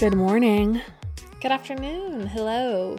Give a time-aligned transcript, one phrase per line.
[0.00, 0.80] Good morning.
[1.40, 2.26] Good afternoon.
[2.26, 2.96] Hello.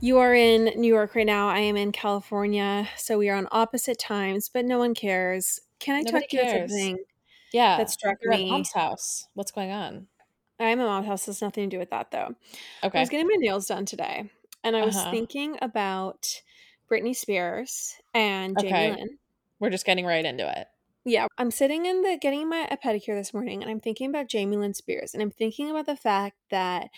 [0.00, 1.48] You are in New York right now.
[1.48, 2.88] I am in California.
[2.96, 5.60] So we are on opposite times, but no one cares.
[5.78, 6.70] Can I Nobody talk to you about cares.
[6.70, 6.98] something
[7.52, 7.76] Yeah.
[7.78, 8.50] that struck You're at me?
[8.50, 9.26] mom's house.
[9.34, 10.08] What's going on?
[10.58, 11.26] I'm a mom's house.
[11.26, 12.34] Has nothing to do with that though.
[12.34, 12.36] Okay.
[12.82, 13.00] I Okay.
[13.00, 14.30] was getting my nails done today,
[14.62, 15.10] and I was Uh-huh.
[15.10, 16.42] thinking about
[16.90, 18.90] Britney Spears and Jamie Okay.
[18.90, 19.18] Lynn.
[19.58, 20.68] We're just getting right into it.
[21.04, 24.28] Yeah, I'm sitting in the getting my a pedicure this morning, and I'm thinking about
[24.28, 26.88] Jamie Lynn Spears, and I'm thinking about the fact that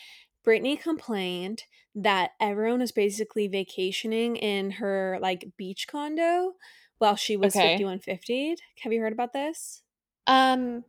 [0.46, 6.54] Britney complained that everyone was basically vacationing in her like beach condo
[6.98, 7.74] while she was Okay.
[7.76, 8.56] 5150.
[8.82, 9.82] Have you heard about this?
[10.26, 10.84] Um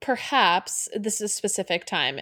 [0.00, 2.20] perhaps this is a specific time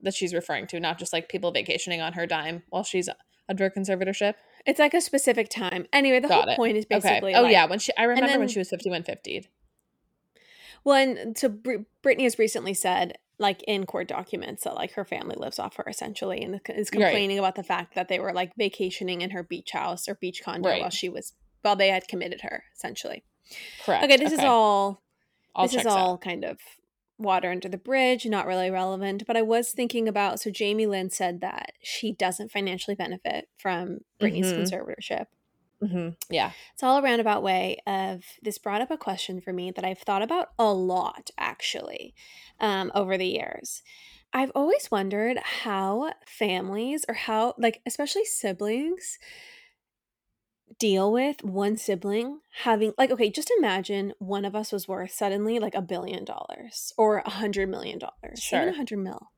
[0.00, 3.08] that she's referring to, not just like people vacationing on her dime while she's
[3.48, 4.34] under conservatorship.
[4.66, 5.86] It's like a specific time.
[5.92, 6.56] Anyway, the Got whole it.
[6.56, 7.38] point is basically okay.
[7.38, 9.48] Oh like, yeah, when she I remember when she was 5150.
[10.84, 15.04] Well, and so Br- Britney has recently said, like in court documents, that like her
[15.04, 16.90] family lives off her essentially, and is Right.
[16.90, 20.42] complaining about the fact that they were like vacationing in her beach house or beach
[20.42, 23.22] condo while she was while they had committed her essentially.
[23.84, 24.04] Correct.
[24.04, 25.02] Okay, this is all
[25.54, 26.20] all this is all out.
[26.20, 26.58] kind of
[27.18, 29.24] water under the bridge, not really relevant.
[29.26, 34.00] But I was thinking about so Jamie Lynn said that she doesn't financially benefit from
[34.20, 34.62] Britney's Mhm.
[34.62, 35.26] conservatorship.
[35.82, 36.16] Mhm.
[36.30, 36.52] Yeah.
[36.74, 39.98] It's all a roundabout way of this brought up a question for me that I've
[39.98, 42.14] thought about a lot actually
[42.60, 43.82] um, over the years.
[44.32, 49.18] I've always wondered how families or how, like, especially siblings,
[50.78, 55.58] deal with one sibling having, like, okay, just imagine one of us was worth suddenly
[55.58, 58.68] like a billion dollars or a hundred million dollars, even Sure.
[58.68, 59.30] a hundred mil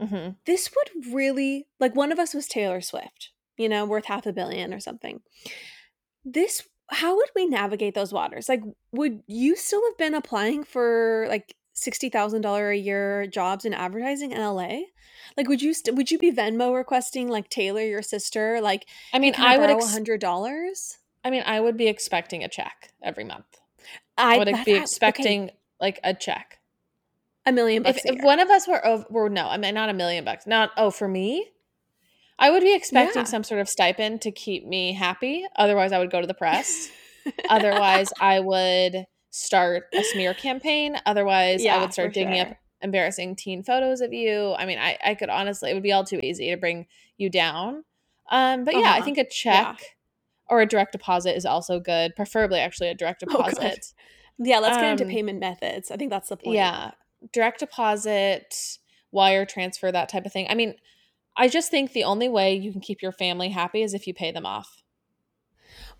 [0.00, 0.36] Mhm.
[0.44, 4.32] this would really like one of us was Taylor Swift, you know, worth half a
[4.32, 5.20] billion or something.
[6.24, 8.48] This how would we navigate those waters?
[8.48, 14.32] Like would you still have been applying for like $60,000 a year jobs in advertising
[14.32, 14.80] in LA?
[15.36, 19.18] Like would you st- would you be Venmo requesting like Taylor your sister like I
[19.18, 20.96] mean, I, would ex- $100?
[21.24, 23.44] I mean, I would be expecting a check every month.
[24.16, 26.58] I would that- be I- okay, expecting like a check.
[27.46, 29.74] a million If, bucks a if one of us were over, were no, I mean
[29.74, 30.46] not a million bucks.
[30.46, 31.50] Not oh for me,
[32.38, 33.24] I would be expecting Yeah.
[33.24, 35.44] some sort of stipend to keep me happy.
[35.56, 36.90] Otherwise, I would go to the press.
[37.50, 40.96] Otherwise, I would start a smear campaign.
[41.04, 42.48] Otherwise, I would start digging up
[42.80, 44.54] embarrassing teen photos of you.
[44.56, 47.28] I mean, I I could honestly, it would be all too easy to bring you
[47.28, 47.84] down.
[48.30, 49.04] Um, but yeah, I Uh-huh.
[49.04, 49.96] think a check
[50.48, 52.14] or a direct deposit is also good.
[52.14, 53.92] Preferably, actually, a direct Oh, deposit.
[54.38, 55.90] yeah, let's get into um, payment methods.
[55.90, 56.56] I think that's the point.
[56.56, 56.92] Yeah.
[57.32, 58.78] Direct deposit,
[59.10, 60.46] wire transfer, that type of thing.
[60.48, 60.74] I mean,
[61.38, 64.12] I just think the only way you can keep your family happy is if you
[64.12, 64.82] pay them off.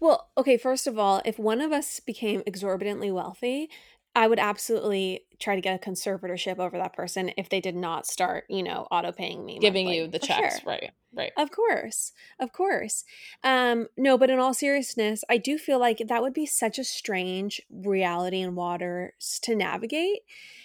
[0.01, 3.71] Well, okay, first of all, if one of us became exorbitantly wealthy,
[4.19, 8.05] I would absolutely try to get a conservatorship over that person if they did not
[8.05, 9.61] start, you know, auto paying me.
[9.61, 10.59] Giving monthly, you the for checks.
[10.59, 10.73] sure.
[10.73, 10.91] Right.
[11.15, 11.31] Right.
[11.37, 12.11] Of course.
[12.41, 13.05] Of course.
[13.45, 16.85] Um, no, but in all seriousness, I do feel like that would be such a
[16.85, 20.23] strange reality and waters to navigate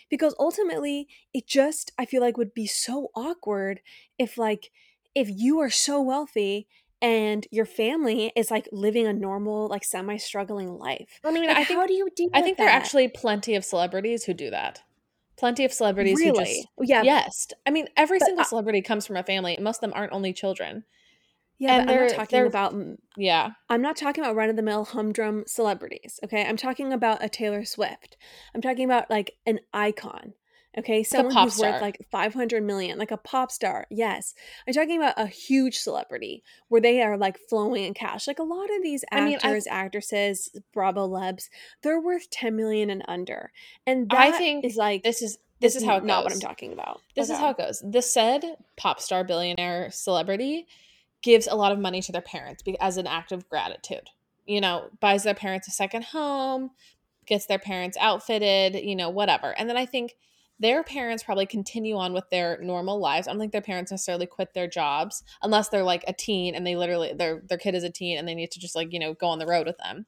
[0.10, 3.82] because ultimately it just I feel like would be so awkward
[4.18, 4.72] if like
[5.14, 6.68] if you are so wealthy
[7.04, 11.20] and your family is like living a normal like semi-struggling life.
[11.24, 13.54] I mean, Like, I think how do you deal I think there are actually plenty
[13.56, 14.82] of celebrities who do that.
[15.38, 17.48] Plenty of celebrities who really just yeah yes.
[17.66, 19.58] I mean, every But, single uh, celebrity comes from a family.
[19.62, 20.86] Most of them aren't only children.
[21.60, 22.74] yeah and but i'm not talking about
[23.18, 23.52] Yeah.
[23.70, 26.46] I'm not talking about run of the mill humdrum celebrities, okay?
[26.46, 28.18] I'm talking about a Taylor Swift.
[28.56, 30.34] I'm talking about like an icon,
[30.78, 31.04] okay?
[31.04, 33.86] Someone who's worth like 500 million, like a pop star.
[33.90, 34.34] Yes.
[34.68, 38.28] I'm talking about a huge celebrity where they are like flowing in cash.
[38.28, 41.50] Like a lot of these I mean, I- actors, actresses, Bravo lebs,
[41.82, 43.52] they're worth 10 million and under.
[43.86, 46.08] And I think is like This is this is how it goes.
[46.08, 47.00] not what I'm talking about.
[47.16, 47.82] This is how it goes.
[47.86, 48.44] The said
[48.76, 50.68] pop star billionaire celebrity
[51.22, 54.10] gives a lot of money to their parents as an act of gratitude.
[54.46, 56.72] You know, buys their parents a second home,
[57.26, 59.52] gets their parents outfitted, you know, whatever.
[59.58, 60.16] And then I think
[60.60, 63.28] their parents probably continue on with their normal lives.
[63.28, 66.66] I don't think their parents necessarily quit their jobs unless they're like a teen and
[66.66, 69.00] they literally their their kid is a teen and they need to just like, you
[69.00, 70.06] know, go on the road with them.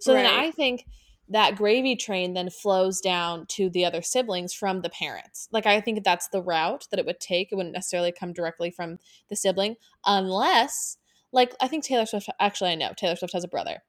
[0.00, 0.84] So then I think
[1.28, 5.48] that gravy train then flows down to the other siblings from the parents.
[5.52, 7.50] Like I think that's the route that it would take.
[7.50, 8.98] It wouldn't necessarily come directly from
[9.30, 10.98] the sibling unless
[11.32, 13.82] like I think Taylor Swift actually I know Taylor Swift has a brother.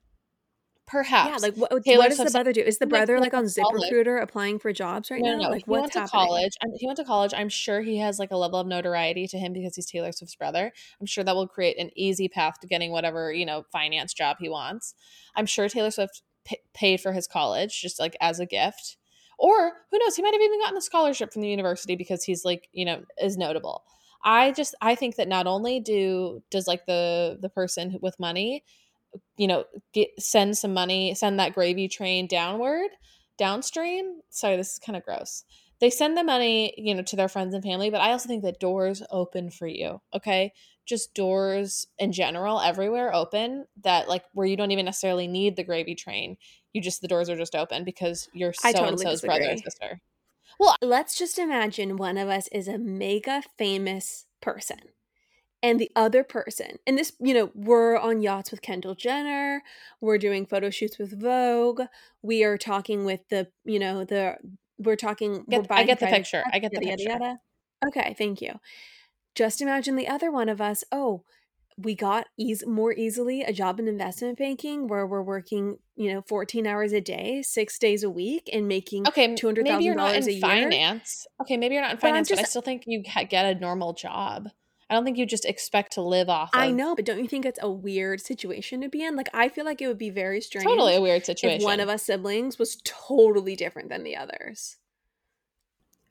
[0.87, 1.29] Perhaps.
[1.29, 2.61] Yeah, like what, what does the brother do?
[2.61, 3.45] Is the he went to, brother like, like on.
[3.45, 5.37] ZipRecruiter applying for jobs right no, now?
[5.37, 5.49] no, no.
[5.49, 6.27] Like he what's went to happening?
[6.27, 6.53] college.
[6.63, 7.33] I'm, he went to college.
[7.35, 10.35] I'm sure he has like a level of notoriety to him because he's Taylor Swift's
[10.35, 10.71] brother.
[10.99, 14.37] I'm sure that will create an easy path to getting whatever you know finance job
[14.39, 14.93] he wants.
[15.35, 18.97] I'm sure Taylor Swift p- paid for his college just like as a gift,
[19.37, 22.45] Or who knows, he might have even gotten a scholarship from the university because he's
[22.45, 23.83] like, you know, is notable.
[24.23, 28.63] I just I think that not only do does like the the person with money,
[29.37, 32.89] you know, get send some money, send that gravy train downward,
[33.37, 34.19] downstream.
[34.29, 35.43] Sorry, this is kind of gross.
[35.81, 38.43] They send the money, you know, to their friends and family, but I also think
[38.43, 40.01] that doors open for you.
[40.13, 40.53] Okay
[40.85, 45.63] just doors in general everywhere open that like where you don't even necessarily need the
[45.63, 46.37] gravy train.
[46.73, 49.99] You just the doors are just open because you're so and so's brother or sister.
[50.59, 54.77] Well, let's just imagine one of us is a mega famous person
[55.65, 59.63] and the other person and this you know we're on yachts with kendall jenner
[60.01, 61.81] we're doing photo shoots with vogue
[62.21, 64.35] we are talking with the you know the
[64.77, 67.39] we're talking get, we're i get the picture i get the yada, picture yada.
[67.87, 68.59] okay thank you
[69.35, 71.23] just imagine the other one of us, oh,
[71.77, 76.21] we got ease more easily a job in investment banking where we're working, you know,
[76.21, 80.15] 14 hours a day, six days a week and making okay, $200,000 maybe you're not
[80.15, 81.27] in finance.
[81.41, 83.59] Okay, maybe you're not in finance, but, just, but I still think you get a
[83.59, 84.47] normal job.
[84.89, 86.59] I don't think you just expect to live off of.
[86.59, 89.15] I know, but don't you think it's a weird situation to be in?
[89.15, 90.65] Like, I feel like it would be very strange.
[90.65, 91.61] Totally a weird situation.
[91.61, 94.77] If one of us siblings was totally different than the others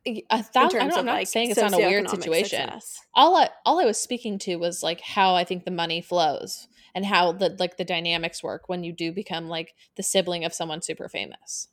[0.06, 2.60] a thousand, I'm, I'm not like saying it's not a weird situation.
[2.60, 3.00] Success.
[3.14, 6.68] All I all I was speaking to was like how I think the money flows
[6.94, 10.52] and how the like the dynamics work when you do become like the sibling of
[10.52, 11.68] someone super famous.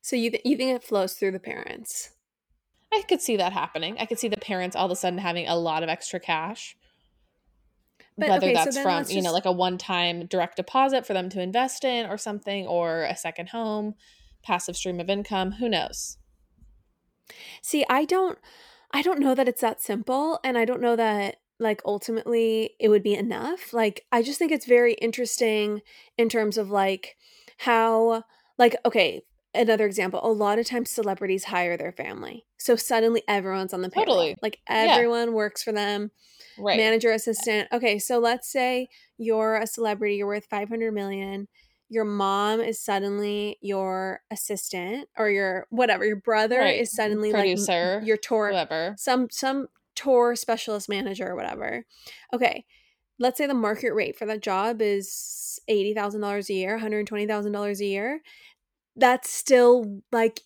[0.00, 2.10] So you th- you think it flows through the parents?
[3.00, 3.96] I could see that happening.
[3.98, 6.76] I could see the parents all of a sudden having a lot of extra cash.
[8.18, 11.14] But, Whether okay, that's so from, you know, like a one time direct deposit for
[11.14, 13.94] them to invest in or something, or a second home,
[14.42, 16.18] passive stream of income, who knows?
[17.62, 18.38] See, I don't
[18.90, 22.90] I don't know that it's that simple and I don't know that like ultimately it
[22.90, 23.72] would be enough.
[23.72, 25.80] Like I just think it's very interesting
[26.18, 27.16] in terms of like
[27.58, 28.24] how
[28.58, 29.22] like okay,
[29.54, 32.44] another example, a lot of times celebrities hire their family.
[32.58, 34.16] So suddenly everyone's on the payroll.
[34.16, 34.36] Totally.
[34.42, 35.34] Like everyone yeah.
[35.34, 36.10] works for them.
[36.58, 36.76] Right.
[36.76, 37.68] Manager assistant.
[37.72, 41.48] Okay, so let's say you're a celebrity, you're worth 500 million
[41.90, 46.80] your mom is suddenly your assistant or your whatever your brother right.
[46.80, 49.66] is suddenly producer like your tour whatever some some
[49.96, 51.84] tour specialist manager or whatever
[52.32, 52.64] okay
[53.18, 58.20] let's say the market rate for that job is $80000 a year $120000 a year
[59.00, 60.40] that's still like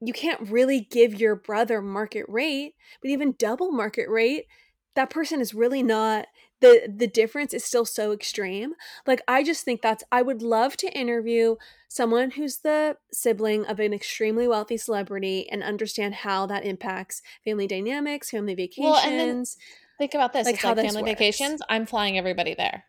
[0.00, 4.46] you can't really give your brother market rate but even double market rate
[4.94, 6.26] that person is really not
[6.60, 8.72] the the difference is still so extreme
[9.06, 11.56] like i just think that's i would love to interview
[11.88, 17.66] someone who's the sibling of an extremely wealthy celebrity and understand how that impacts family
[17.66, 21.18] dynamics family vacations well, think about this like it's how like family works.
[21.18, 22.84] vacations i'm flying everybody there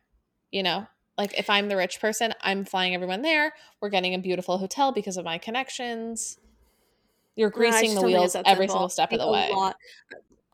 [0.52, 0.86] you know
[1.18, 4.92] like if i'm the rich person i'm flying everyone there we're getting a beautiful hotel
[4.92, 6.38] because of my connections
[7.36, 9.50] you're greasing no, the wheels every single step of the way.
[9.52, 9.76] Lot,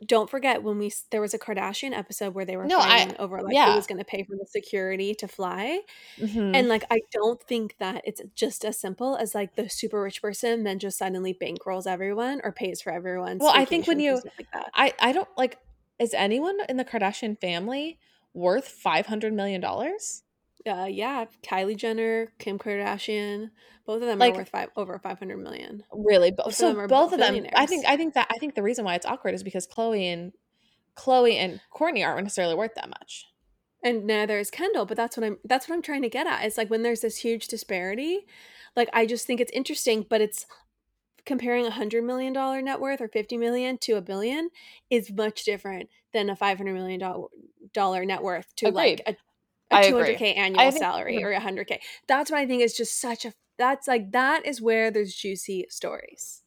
[0.06, 3.22] don't forget when we there was a Kardashian episode where they were no, fighting I,
[3.22, 3.70] over like yeah.
[3.72, 5.82] who was going to pay for the security to fly,
[6.18, 6.56] mm-hmm.
[6.56, 10.22] and like I don't think that it's just as simple as like the super rich
[10.22, 13.40] person then just suddenly bankrolls everyone or pays for everyone.
[13.40, 15.58] Well, I think when you, like I I don't like
[16.00, 18.00] is anyone in the Kardashian family
[18.34, 20.24] worth five hundred million dollars?
[20.68, 23.51] Uh, yeah, Kylie Jenner, Kim Kardashian,
[23.86, 25.84] both of them like, are worth five over five hundred million.
[25.92, 27.46] Really, both so of both of them.
[27.56, 30.13] I think I think that I think the reason why it's awkward is because Khloé
[30.13, 30.34] and
[30.96, 33.25] Khloé and Kourtney aren't necessarily worth that much.
[33.82, 36.44] And neither is Kendall, but that's what I'm that's what I'm trying to get at.
[36.44, 38.28] It's like when there's this huge disparity,
[38.75, 40.46] like I just think it's interesting, but it's
[41.25, 44.50] comparing a hundred million dollar net worth or 50 million to a billion
[44.89, 47.00] is much different than a 500 million
[47.74, 48.75] dollar net worth to Agreed.
[48.75, 49.16] like a
[49.72, 51.26] a 200k annual think, salary mm-hmm.
[51.26, 54.90] or 100k that's what i think is just such a that's like that is where
[54.90, 56.42] there's juicy stories.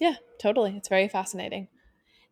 [0.00, 0.74] Yeah totally.
[0.76, 1.68] It's very fascinating.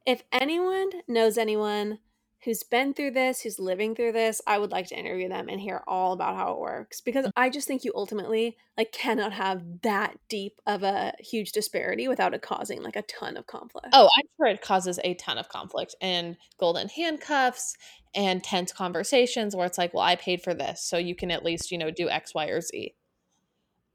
[0.06, 1.98] If anyone knows anyone
[2.44, 5.60] who's been through this, who's living through this, I would like to interview them and
[5.60, 9.62] hear all about how it works because I just think you ultimately like cannot have
[9.82, 13.88] that deep of a huge disparity without it causing like a ton of conflict.
[13.92, 17.76] Oh, I'm sure it causes a ton of conflict and golden handcuffs
[18.14, 21.44] and tense conversations where it's like, well, I paid for this, so you can at
[21.44, 22.94] least, you know, do X, Y, or Z.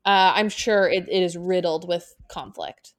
[0.06, 2.94] Uh, I'm sure it, it is riddled with conflict.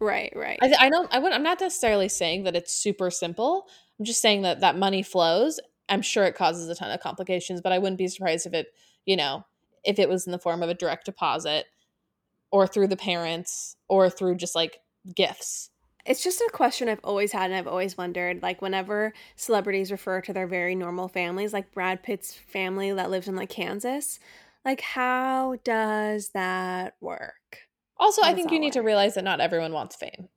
[0.00, 0.58] Right, right.
[0.60, 1.14] I, I don't.
[1.14, 1.32] I would.
[1.32, 3.68] I'm not necessarily saying that it's super simple.
[4.02, 5.60] I'm just saying that that money flows.
[5.88, 8.74] I'm sure it causes a ton of complications, but I wouldn't be surprised if it,
[9.06, 9.46] you know,
[9.84, 11.66] if it was in the form of a direct deposit
[12.50, 14.80] or through the parents or through just like
[15.14, 15.70] gifts.
[16.04, 20.20] It's just a question I've always had and I've always wondered like whenever celebrities refer
[20.22, 24.18] to their very normal families like Brad Pitt's family that lives in like Kansas,
[24.64, 27.68] like how does that work?
[27.98, 30.28] Also, I think you need to realize that not everyone wants fame.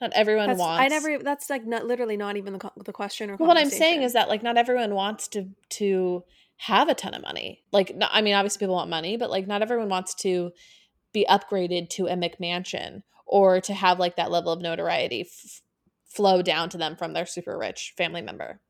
[0.00, 0.80] Not everyone That's wants.
[0.84, 1.18] I never.
[1.18, 3.36] That's like not literally not even the the question or.
[3.36, 6.24] Well, what I'm saying is that like not everyone wants to to
[6.56, 7.62] have a ton of money.
[7.72, 10.50] Like, no, I mean, obviously people want money, but like not everyone wants to
[11.12, 15.62] be upgraded to a McMansion or to have like that level of notoriety f-
[16.04, 18.60] flow down to them from their super rich family member.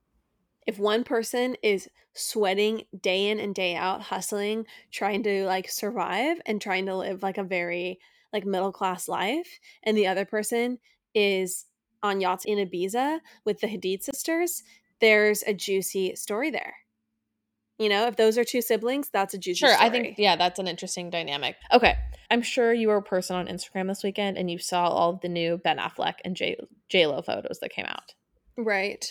[0.67, 6.37] if one person is sweating day in and day out, hustling, trying to like survive
[6.45, 7.99] and trying to live like a very
[8.35, 10.79] like middle class life, and the other person
[11.19, 11.67] is
[12.03, 14.63] on yachts in Ibiza with the Hadid sisters,
[15.01, 16.75] there's a juicy story there.
[17.79, 19.87] You know, if those are two siblings, that's a juicy Sure, story.
[19.87, 21.57] I think yeah, that's an interesting dynamic.
[21.73, 21.97] Okay,
[22.31, 25.21] I'm sure you were a person on Instagram this weekend and you saw all of
[25.21, 26.57] the new Ben Affleck and J
[26.89, 28.15] J Lo photos that came out.
[28.57, 29.07] Right.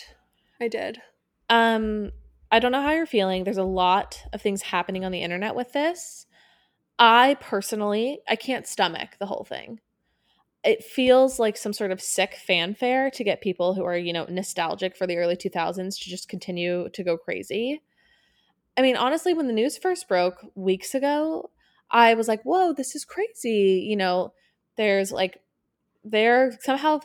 [0.60, 1.00] I did.
[1.48, 2.12] Um,
[2.50, 3.44] I don't know how you're feeling.
[3.44, 6.26] There's a lot of things happening on the internet with this.
[6.98, 9.80] I personally, I can't stomach the whole thing.
[10.68, 14.26] It feels like some sort of sick fanfare to get people who are, you know,
[14.28, 17.80] nostalgic for the early 2000s to just continue to go crazy.
[18.76, 21.50] I mean, honestly, when the news first broke weeks ago,
[21.90, 23.86] I was like, whoa, this is crazy.
[23.88, 24.34] You know,
[24.76, 25.40] there's like,
[26.04, 27.00] they're somehow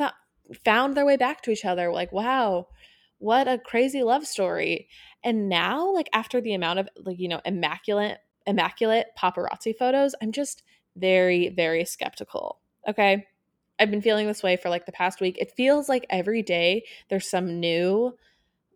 [0.66, 1.90] found their way back to each other.
[1.90, 2.68] Like, wow,
[3.20, 4.90] what a crazy love story.
[5.24, 10.34] And now, like, after the amount of, like, you know, immaculate, immaculate paparazzi photos, I'm
[10.34, 10.64] just
[10.98, 12.60] very, very skeptical.
[12.90, 13.26] Okay.
[13.80, 15.38] I've been feeling this way for like the past week.
[15.40, 18.18] It feels like every day there's some new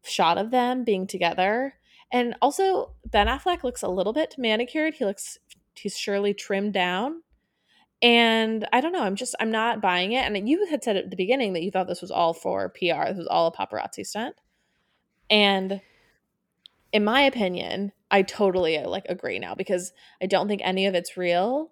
[0.04, 1.76] shot of them being together.
[2.12, 4.96] And also, Ben Affleck looks a little bit manicured.
[4.96, 5.38] He looks,
[5.76, 7.22] he's surely trimmed down.
[8.02, 9.04] And I don't know.
[9.04, 10.26] I'm just, I'm not buying it.
[10.26, 13.08] And you had said at the beginning that you thought this was all for PR.
[13.08, 14.36] This was all a paparazzi stunt.
[15.30, 15.82] And
[16.94, 21.18] in my opinion, I totally like agree now because I don't think any of it's
[21.18, 21.72] real.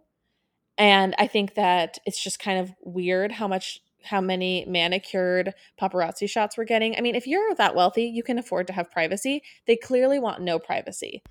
[0.77, 6.29] And I think that it's just kind of weird how much how many manicured paparazzi
[6.29, 6.96] shots we're getting.
[6.96, 9.41] I mean, if you're that wealthy, you can afford to have privacy.
[9.65, 11.24] They clearly want no privacy.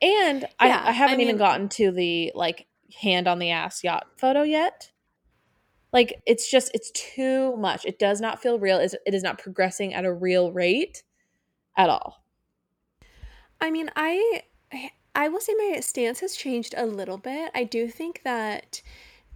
[0.00, 2.66] And Yeah, I, I haven't I even gotten to the like
[3.02, 4.90] hand on the ass yacht photo yet.
[5.92, 7.84] Like it's just it's too much.
[7.84, 8.76] It does not feel real.
[8.76, 11.02] It's- It is not progressing at a real rate
[11.76, 12.22] at all.
[13.60, 14.42] I mean, I
[15.18, 17.50] I will say my stance has changed a little bit.
[17.52, 18.82] I do think that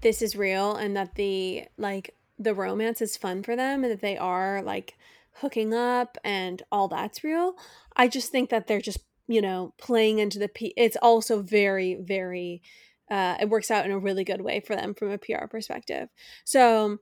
[0.01, 4.01] this is real and that the like the romance is fun for them and that
[4.01, 4.95] they are like
[5.41, 7.55] hooking up and all that's real.
[7.97, 11.97] I just think that they're just, you know, playing into the P it's also very
[11.97, 12.63] very
[13.11, 16.09] uh it works out in a really good way for them from a PR perspective.
[16.45, 16.99] So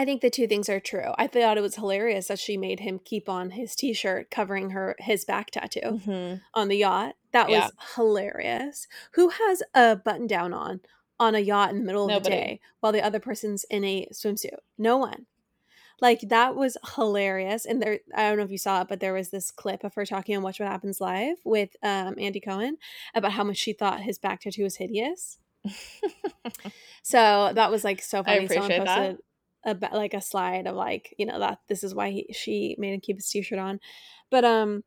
[0.00, 1.12] I think the two things are true.
[1.18, 4.96] I thought it was hilarious that she made him keep on his t-shirt covering her
[4.98, 6.36] his back tattoo Mm-hmm.
[6.54, 7.16] on the yacht.
[7.32, 7.64] That Yeah.
[7.66, 8.86] was hilarious.
[9.12, 10.80] Who has a button down on
[11.18, 12.30] on a yacht in the middle of Nobody.
[12.34, 14.56] the day while the other person's in a swimsuit?
[14.78, 15.26] No one.
[16.00, 17.66] Like that was hilarious.
[17.66, 19.92] And there I don't know if you saw it, but there was this clip of
[19.96, 22.78] her talking on Watch What Happens Live with um, Andy Cohen
[23.14, 25.36] about how much she thought his back tattoo was hideous.
[27.02, 28.48] So that was like so I funny.
[28.48, 29.16] Someone appreciate that.
[29.64, 32.94] A like a slide of like you know that this is why he, she made
[32.94, 33.80] him keep his t-shirt on,
[34.30, 34.84] but um,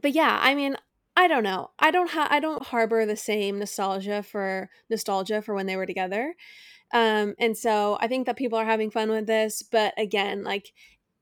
[0.00, 0.76] but yeah, I mean,
[1.16, 1.70] I don't know.
[1.78, 5.86] I don't have I don't harbor the same nostalgia for nostalgia for when they were
[5.86, 6.34] together,
[6.92, 9.62] um, and so I think that people are having fun with this.
[9.62, 10.72] But again, like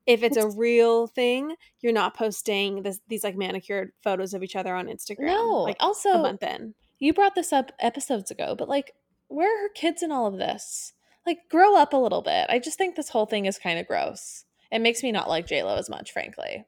[0.08, 4.56] if it's a real thing, you're not posting this these like manicured photos of each
[4.56, 5.26] other on Instagram.
[5.26, 6.74] No, like also a month in.
[6.98, 8.94] you brought this up episodes ago, but like,
[9.28, 10.94] where are her kids in all of this?
[11.28, 12.46] Like, grow up a little bit.
[12.48, 14.46] I just think this whole thing is kind of gross.
[14.72, 16.64] It makes me not like Lo as much, frankly.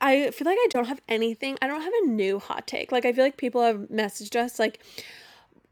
[0.00, 1.56] I feel like I don't have anything.
[1.60, 2.92] I don't have a new hot take.
[2.92, 4.80] Like I feel like people have messaged us like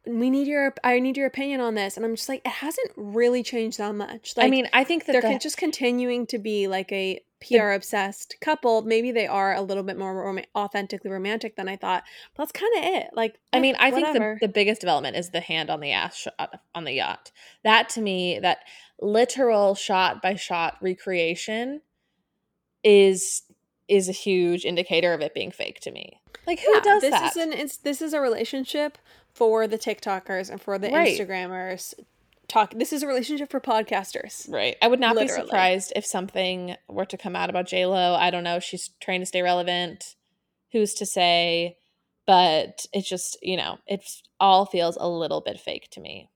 [0.06, 2.90] we need your I need your opinion on this and I'm just like it hasn't
[2.96, 4.34] really changed that much.
[4.36, 7.70] Like I mean, I think that they're the, just continuing to be like a PR
[7.70, 8.82] obsessed couple.
[8.82, 12.04] Maybe they are a little bit more rom- authentically romantic than I thought.
[12.34, 13.10] But that's kind of it.
[13.14, 16.16] Like I mean, I think the, the biggest development is the hand on the ass
[16.16, 17.30] shot uh, on the yacht.
[17.64, 18.58] That to me, that
[19.00, 21.82] literal shot by shot recreation
[22.82, 23.42] is
[23.88, 26.20] is a huge indicator of it being fake to me.
[26.46, 27.30] Like who Yeah, does this that?
[27.30, 28.98] is an it's this is a relationship
[29.32, 31.18] for the TikTokers and for the Right.
[31.18, 31.94] Instagrammers.
[32.48, 32.74] Talk.
[32.74, 34.50] This is a relationship for podcasters.
[34.52, 34.76] Right.
[34.82, 38.14] I would not be surprised if something were to come out about J Lo.
[38.14, 38.60] I don't know.
[38.60, 40.16] She's trying to stay relevant.
[40.72, 41.78] Who's to say?
[42.26, 44.04] But it just, you know, it
[44.38, 46.28] all feels a little bit fake to me.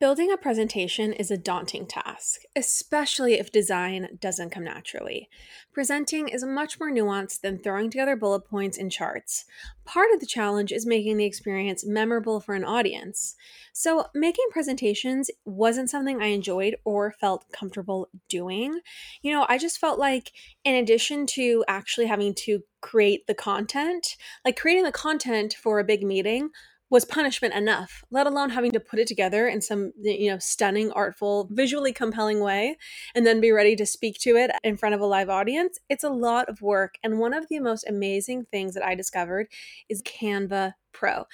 [0.00, 5.28] Building a presentation is a daunting task, especially if design doesn't come naturally.
[5.74, 9.44] Presenting is much more nuanced than throwing together bullet points and charts.
[9.84, 13.36] Part of the challenge is making the experience memorable for an audience.
[13.74, 18.80] So, making presentations wasn't something I enjoyed or felt comfortable doing.
[19.20, 20.32] You know, I just felt like,
[20.64, 24.16] in addition to actually having to create the content,
[24.46, 26.48] like creating the content for a big meeting
[26.90, 30.90] was punishment enough, let alone having to put it together in some, you know, stunning,
[30.90, 32.76] artful, visually compelling way
[33.14, 35.78] and then be ready to speak to it in front of a live audience.
[35.88, 36.96] It's a lot of work.
[37.04, 39.46] And one of the most amazing things that I discovered
[39.88, 41.24] is Canva Pro.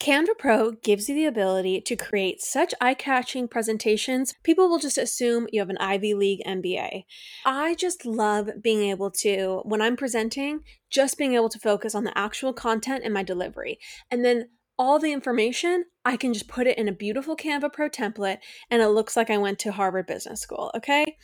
[0.00, 4.96] Canva Pro gives you the ability to create such eye catching presentations, people will just
[4.96, 7.04] assume you have an Ivy League MBA.
[7.44, 12.04] I just love being able to, when I'm presenting, just being able to focus on
[12.04, 13.78] the actual content and my delivery.
[14.10, 14.48] And then
[14.80, 18.38] all the information, I can just put it in a beautiful Canva Pro template
[18.70, 21.18] and it looks like I went to Harvard Business School, okay?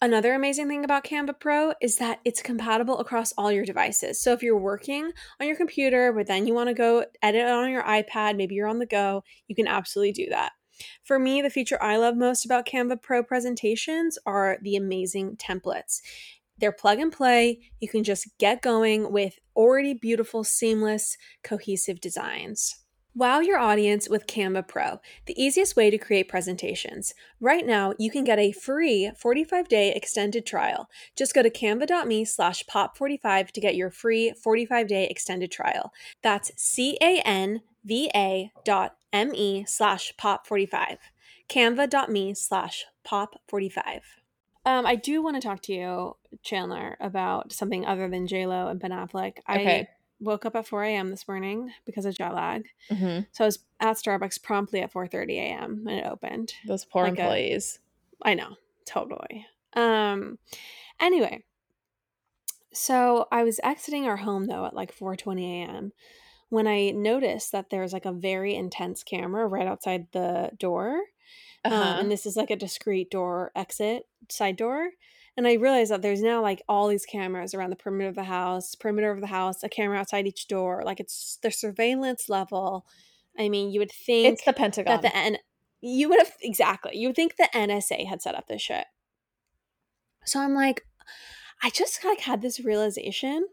[0.00, 4.22] Another amazing thing about Canva Pro is that it's compatible across all your devices.
[4.22, 7.68] So if you're working on your computer, but then you want to go edit on
[7.68, 10.52] your iPad, maybe you're on the go, you can absolutely do that.
[11.02, 16.00] For me, the feature I love most about Canva Pro presentations are the amazing templates.
[16.62, 17.58] They're plug and play.
[17.80, 22.76] You can just get going with already beautiful, seamless, cohesive designs.
[23.16, 27.14] Wow your audience with Canva Pro, the easiest way to create presentations.
[27.40, 30.88] Right now, you can get a free 45-day extended trial.
[31.16, 35.92] Just go to canva.me slash pop45 to get your free 45-day extended trial.
[36.22, 40.98] That's C-A-N-V-A dot M-E slash pop45.
[41.50, 44.00] canva.me slash pop45.
[44.64, 48.68] Um, I do want to talk to you, Chandler, about something other than J Lo
[48.68, 49.38] and Ben Affleck.
[49.50, 49.80] Okay.
[49.80, 49.88] I
[50.20, 51.10] woke up at 4 a.m.
[51.10, 53.22] this morning because of jet lag, Mm-hmm.
[53.32, 55.80] so I was at Starbucks promptly at 4:30 a.m.
[55.82, 56.54] when it opened.
[56.66, 57.80] Those poor Like employees.
[58.22, 58.54] I know,
[58.86, 59.46] totally.
[59.74, 60.38] Um,
[61.00, 61.42] anyway,
[62.72, 65.92] so I was exiting our home though at like 4:20 a.m.
[66.48, 71.00] when I noticed that there's like a very intense camera right outside the door.
[71.64, 72.00] Um, Uh-huh.
[72.00, 74.90] and this is like a discrete door exit side door
[75.36, 78.24] and i realized that there's now like all these cameras around the perimeter of the
[78.24, 82.84] house perimeter of the house a camera outside each door like it's the surveillance level
[83.38, 85.00] i mean you would think it's the Pentagon.
[85.00, 85.38] that the N-
[85.80, 88.86] you would have exactly you would think the nsa had set up this shit
[90.24, 90.84] so i'm like
[91.62, 93.46] i just like had this realization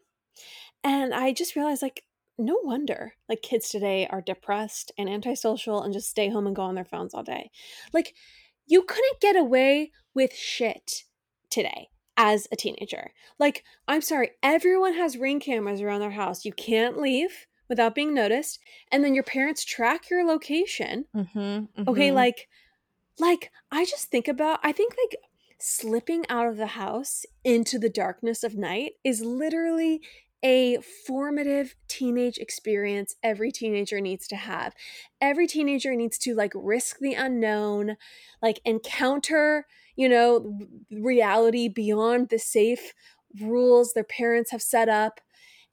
[0.84, 2.04] and i just realized like
[2.40, 6.64] no wonder like kids today are depressed and antisocial and just stay home and go
[6.64, 7.52] on their phones all day.
[7.94, 8.16] Like
[8.66, 11.04] you couldn't get away with shit
[11.50, 13.12] today as a teenager.
[13.38, 16.46] Like i'm sorry everyone has ring cameras around their house.
[16.46, 18.60] You can't leave without being noticed
[18.92, 21.06] and then your parents track your location.
[21.16, 22.48] Mm-hmm, okay like
[23.20, 25.20] like i just think about i think like
[25.60, 30.02] slipping out of the house into the darkness of night is literally
[30.44, 34.74] a formative teenage experience every teenager needs to have
[35.20, 37.98] every teenager needs to like risk the unknown
[38.42, 40.58] like encounter you know
[40.92, 42.94] reality beyond the safe
[43.42, 45.20] rules their parents have set up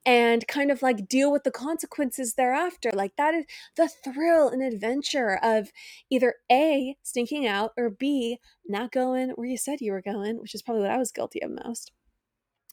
[0.07, 3.45] and kind of like deal with the consequences thereafter like that is
[3.77, 5.71] the thrill and adventure of
[6.09, 10.55] either A, stinking out, or B, not going where you said you were going, which
[10.55, 11.91] is probably what I was guilty of most.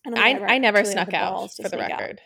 [0.06, 2.00] I, ever I never snuck out for the sneak out.
[2.00, 2.22] record.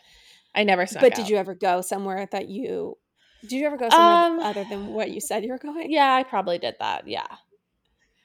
[0.54, 1.16] I never snuck But out.
[1.16, 2.98] But did you ever go somewhere that you
[3.42, 5.90] did you ever go somewhere Um, other than what you said you were going?
[5.92, 7.06] Yeah, I probably did that.
[7.06, 7.26] Yeah.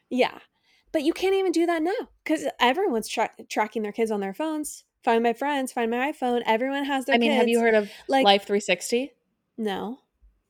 [0.09, 0.39] Yeah.
[0.91, 4.33] But you can't even do that now because everyone's tra- tracking their kids on their
[4.33, 4.85] phones.
[5.03, 6.41] Find my friends, find my iPhone.
[6.45, 9.11] Everyone has their I mean, have you heard of like Life 360?
[9.57, 9.99] no?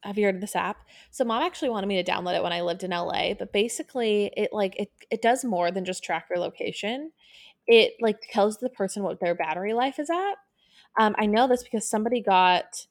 [0.04, 0.86] Have you heard of this app?
[1.12, 4.32] So mom actually wanted me to download it when I lived in LA, but basically
[4.36, 7.12] it like it it does more than just track your location.
[7.68, 10.36] It like tells the person what their battery life is at.
[10.98, 12.88] Um, I know this because somebody got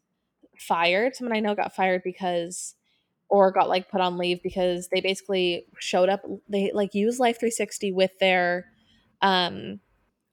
[0.58, 1.14] fired.
[1.14, 2.74] Someone I know got fired because
[3.28, 7.40] or got like put on leave because they basically showed up they like use Life
[7.40, 8.66] 360 with their
[9.22, 9.80] um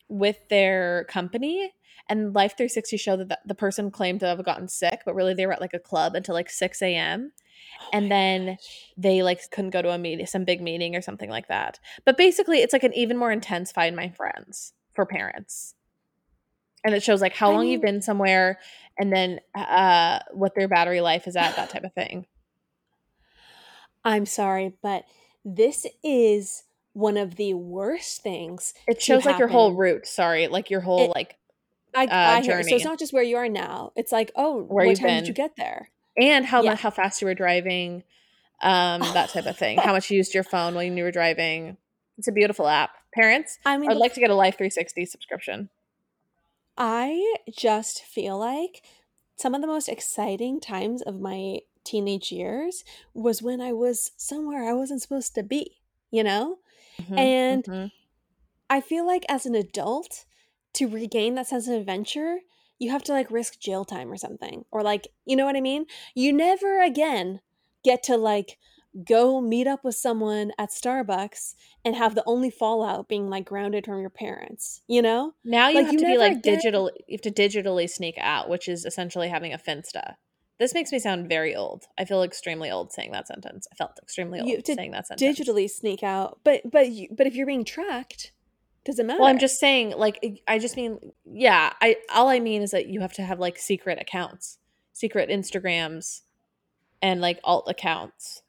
[0.09, 1.71] with their company
[2.09, 5.35] and Life 360 showed that the, the person claimed to have gotten sick, but really
[5.35, 7.31] they were at like a club until like 6 a.m.
[7.81, 8.93] Oh And then gosh.
[8.97, 11.79] They like couldn't go to a meeting, some big meeting or something like that.
[12.05, 15.75] But basically, it's like an even more intense Find My Friends for parents.
[16.85, 18.59] And it shows like how I long you've been somewhere
[18.97, 22.25] and then uh, what their battery life is at, that type of thing.
[24.03, 25.03] I'm sorry, but
[25.43, 28.73] this is one of the worst things.
[28.87, 30.07] It shows like your whole route.
[30.07, 31.35] Sorry, like your whole It- like,
[31.95, 32.61] I, uh, I hear.
[32.63, 33.91] So it's not just where you are now.
[33.95, 35.19] It's like, oh, Where what time been.
[35.23, 35.89] did you get there?
[36.19, 36.75] And how Yeah.
[36.75, 38.03] how fast you were driving,
[38.61, 39.79] um, that type of thing.
[39.79, 41.77] How much you used your phone when you were driving.
[42.17, 42.91] It's a beautiful app.
[43.13, 45.69] Parents, I mean, I'd like to get a Life 360 subscription.
[46.77, 48.83] I just feel like
[49.35, 54.69] some of the most exciting times of my teenage years was when I was somewhere
[54.69, 55.79] I wasn't supposed to be,
[56.11, 56.59] you know?
[56.99, 57.91] Mhm, And mhm.
[58.69, 60.25] I feel like as an adult,
[60.73, 62.39] to regain that sense of adventure,
[62.79, 64.65] you have to like risk jail time or something.
[64.71, 65.85] Or like, you know what I mean?
[66.15, 67.41] You never again
[67.83, 68.57] get to like
[69.05, 71.53] go meet up with someone at Starbucks
[71.85, 75.33] and have the only fallout being like grounded from your parents, you know?
[75.43, 76.89] Now you Like, have you to be like get- digital.
[77.07, 80.15] You have to digitally sneak out, which is essentially having a finsta.
[80.59, 81.85] This makes me sound very old.
[81.97, 83.65] I feel extremely old saying that sentence.
[83.71, 85.39] I felt extremely old saying that sentence.
[85.39, 86.39] digitally sneak out.
[86.43, 88.33] But but you, but if you're being tracked,
[88.85, 89.19] doesn't matter.
[89.19, 91.73] Well, I'm just saying, like, I just mean, yeah.
[91.81, 94.57] I all I mean is that you have to have like secret accounts,
[94.93, 96.21] secret Instagrams,
[97.01, 98.41] and like alt accounts.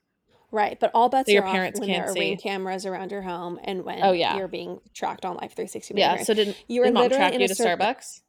[0.52, 0.78] right.
[0.80, 2.42] But all bets So your are off parents when can't there are ring see.
[2.42, 4.36] cameras around your home and when Oh, yeah.
[4.36, 5.94] you're being tracked on Life 360.
[5.96, 6.22] Yeah.
[6.22, 8.20] So did You were did mom literally track in you to cir- Starbucks?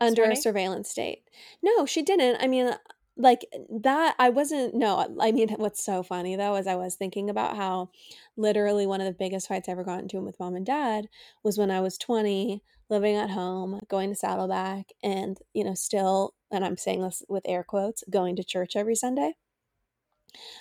[0.00, 1.22] under a surveillance state.
[1.62, 2.36] No, she didn't.
[2.42, 2.70] I mean,
[3.16, 3.46] like
[3.82, 4.74] that, I wasn't.
[4.74, 7.90] No, I mean, what's so funny though is I was thinking about how
[8.36, 11.08] literally one of the biggest fights I ever got into with mom and dad
[11.42, 16.34] was when I was 20, living at home, going to Saddleback, and, you know, still,
[16.52, 19.34] and I'm saying this with air quotes, going to church every Sunday.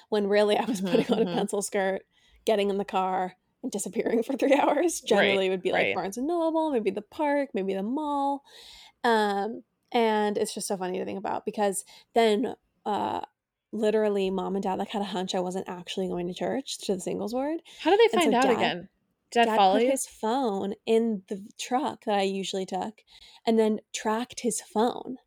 [0.09, 1.35] When really I was Mhm, putting on a mhm.
[1.35, 2.03] pencil skirt,
[2.45, 5.01] getting in the car, and disappearing for three hours.
[5.01, 5.93] Generally, it would be like right.
[5.93, 8.43] Barnes and Noble, maybe the park, maybe the mall.
[9.03, 9.63] Um,
[9.95, 12.53] and it's just so funny to think about because then
[12.85, 13.21] uh
[13.71, 16.93] literally mom and dad like had a hunch I wasn't actually going to church to
[16.95, 17.61] the singles ward.
[17.81, 18.89] How did they find so out dad- again?
[19.31, 19.89] Dad, Dad put you?
[19.91, 23.01] his phone in the truck that I usually took
[23.45, 25.17] and then tracked his phone.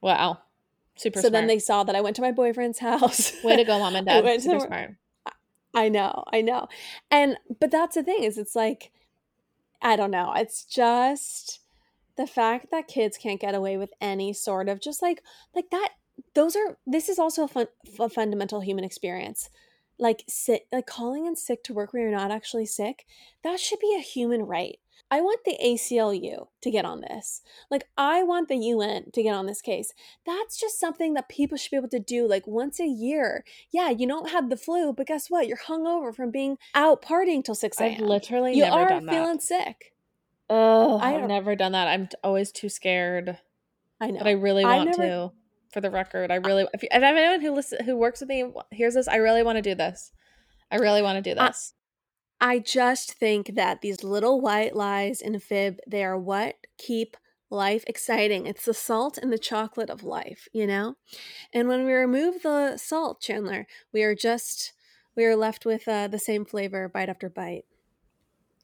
[0.00, 0.38] Wow,
[0.96, 1.18] super.
[1.18, 1.32] so smart.
[1.32, 3.32] then they saw that I went to my boyfriend's house.
[3.42, 4.34] way to go, mom and I dad.
[4.36, 4.90] to Super the- smart.
[5.74, 6.66] I know, I know.
[7.10, 8.90] And but that's the thing is it's like
[9.82, 10.32] I don't know.
[10.34, 11.60] It's just
[12.18, 15.22] the fact that kids can't get away with any sort of just like
[15.54, 15.90] like that
[16.34, 17.66] those are this is also a fun
[17.98, 19.48] a fundamental human experience.
[19.98, 23.06] Like sick like calling in sick to work when you're not actually sick,
[23.42, 24.78] that should be a human right.
[25.10, 27.40] I want the ACLU to get on this.
[27.70, 29.94] Like I want the UN to get on this case.
[30.26, 33.44] That's just something that people should be able to do like once a year.
[33.70, 35.46] Yeah, you don't have the flu, but guess what?
[35.46, 38.06] You're hungover from being out partying till 6 I've a.m.
[38.06, 39.94] literally You are feeling sick.
[40.50, 41.88] Oh, I I've don't- never done that.
[41.88, 43.38] I'm t- always too scared,
[44.00, 44.18] I know.
[44.18, 45.32] but I really I want never- to.
[45.72, 46.66] For the record, I really.
[46.72, 49.56] If, you, if anyone who listen, who works with me hears this, I really want
[49.56, 50.12] to do this.
[50.70, 51.74] I really want to do this.
[52.40, 57.18] I just think that these little white lies and fib, they are what keep
[57.50, 58.46] life exciting.
[58.46, 60.96] It's the salt and the chocolate of life, you know?
[61.52, 64.72] And when we remove the salt, Chandler, we are just
[65.16, 67.64] we are left with uh, the same flavor bite after bite.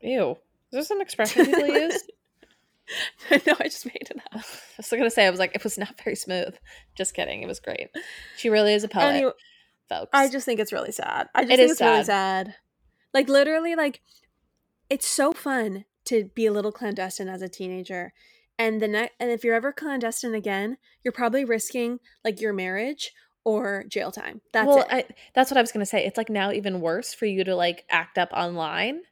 [0.00, 0.38] Ew.
[0.74, 2.02] Is this an expression people use?
[3.46, 4.42] no, I just made it up.
[4.42, 4.42] I
[4.78, 6.54] was gonna say I was like it was not very smooth.
[6.96, 7.42] Just kidding.
[7.42, 7.90] It was great.
[8.36, 9.32] She really is a poet, Anyway,
[9.88, 10.10] folks.
[10.12, 11.28] I just think it's really sad.
[11.34, 12.46] I just It think is it's really sad.
[12.46, 12.54] sad.
[13.12, 14.00] Like literally, like
[14.90, 18.12] it's so fun to be a little clandestine as a teenager.
[18.58, 23.12] And the next, and if you're ever clandestine again, you're probably risking like your marriage
[23.44, 24.40] or jail time.
[24.52, 24.86] That's well, it.
[24.90, 26.04] I, that's what I was gonna say.
[26.04, 29.02] It's like now even worse for you to like act up online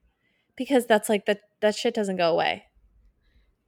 [0.62, 2.64] because that's like that that shit doesn't go away.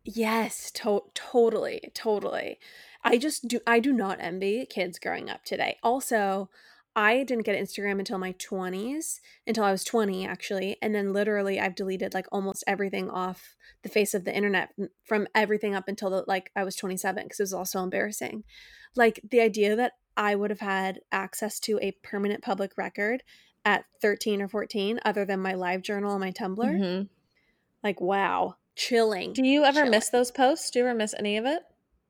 [0.04, 2.58] yes, to- totally, totally.
[3.02, 3.60] I just do.
[3.66, 5.76] I do not envy kids growing up today.
[5.82, 6.48] Also,
[6.96, 11.58] I didn't get Instagram until my 20s, until I was 20 actually, and then literally
[11.60, 14.70] I've deleted like almost everything off the face of the internet
[15.04, 18.44] from everything up until the, like I was 27 because it was also embarrassing.
[18.96, 23.22] Like the idea that I would have had access to a permanent public record
[23.64, 27.08] at 13 or 14 other than my live journal and my Tumblr, Mhm.
[27.82, 29.32] like wow, chilling.
[29.32, 29.90] Do you ever Chilling.
[29.90, 30.70] miss those posts?
[30.70, 31.62] Do you ever miss any of it?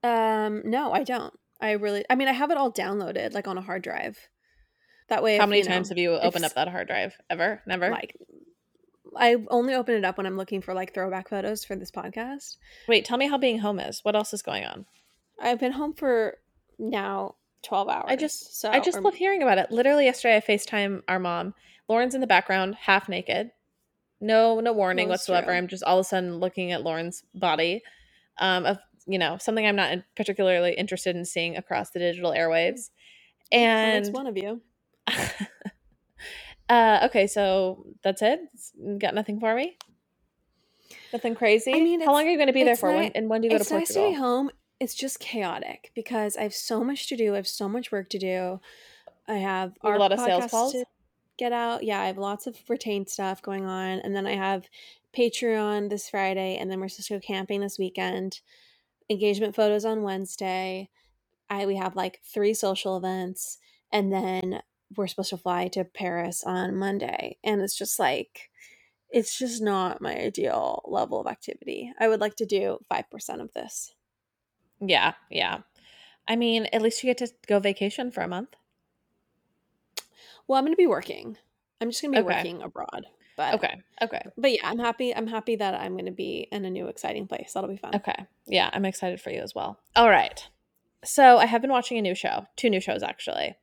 [0.02, 1.32] Um, no, I don't.
[1.60, 4.18] I really, I mean, I have it all downloaded like on a hard drive.
[5.08, 7.14] That way, How if, many you know, times have you opened up that hard drive?
[7.30, 7.62] Ever?
[7.66, 7.90] Never?
[7.90, 8.16] like
[9.16, 12.56] I only open it up when I'm looking for like throwback photos for this podcast.
[12.88, 14.00] Wait, tell me how being home is.
[14.04, 14.86] What else is going on?
[15.40, 16.38] I've been home for
[16.78, 18.04] now 12 hours.
[18.08, 19.70] I just so I just or- love hearing about it.
[19.70, 21.54] Literally yesterday I FaceTime our mom.
[21.88, 23.50] Lauren's in the background, half naked.
[24.20, 25.46] No no warning that's whatsoever.
[25.48, 25.54] true.
[25.56, 27.82] I'm just all of a sudden looking at Lauren's body.
[28.38, 32.88] Um of you know, something I'm not particularly interested in seeing across the digital airwaves.
[33.52, 34.62] And that's one of you.
[36.68, 38.40] uh okay, so that's it.
[38.54, 39.76] It's- Got nothing for me?
[41.12, 41.72] Nothing crazy?
[41.74, 42.90] I mean, how long are you going to be there it's for?
[42.92, 44.04] When, and when do you go to It's nice Portugal?
[44.10, 44.50] to be home.
[44.84, 47.32] It's just chaotic because I have so much to do.
[47.32, 48.60] I have so much work to do.
[49.26, 50.76] I have a lot of sales calls?
[51.38, 51.84] get out.
[51.84, 54.68] Yeah, I have lots of retained stuff going on, and then I have
[55.16, 58.42] Patreon this Friday, and then we're supposed to go camping this weekend.
[59.08, 60.90] Engagement photos on Wednesday.
[61.48, 63.56] I we have like three social events,
[63.90, 64.60] and then
[64.94, 68.50] we're supposed to fly to Paris on Monday, and it's just like
[69.08, 71.90] it's just not my ideal level of activity.
[71.98, 73.94] I would like to do five percent of this.
[74.88, 75.58] Yeah, yeah.
[76.26, 78.56] I mean, at least you get to go vacation for a month.
[80.46, 81.36] Well, I'm going to be working.
[81.80, 82.34] I'm just going to be Okay.
[82.36, 83.06] working abroad.
[83.36, 83.74] But Okay.
[84.00, 84.22] Okay.
[84.36, 85.14] but yeah, I'm happy.
[85.14, 87.52] I'm happy that I'm going to be in a new exciting place.
[87.52, 87.96] That'll be fun.
[87.96, 88.26] Okay.
[88.46, 89.80] Yeah, I'm excited for you as well.
[89.96, 90.46] All right.
[91.04, 93.56] So I have been watching a new show, two new shows actually.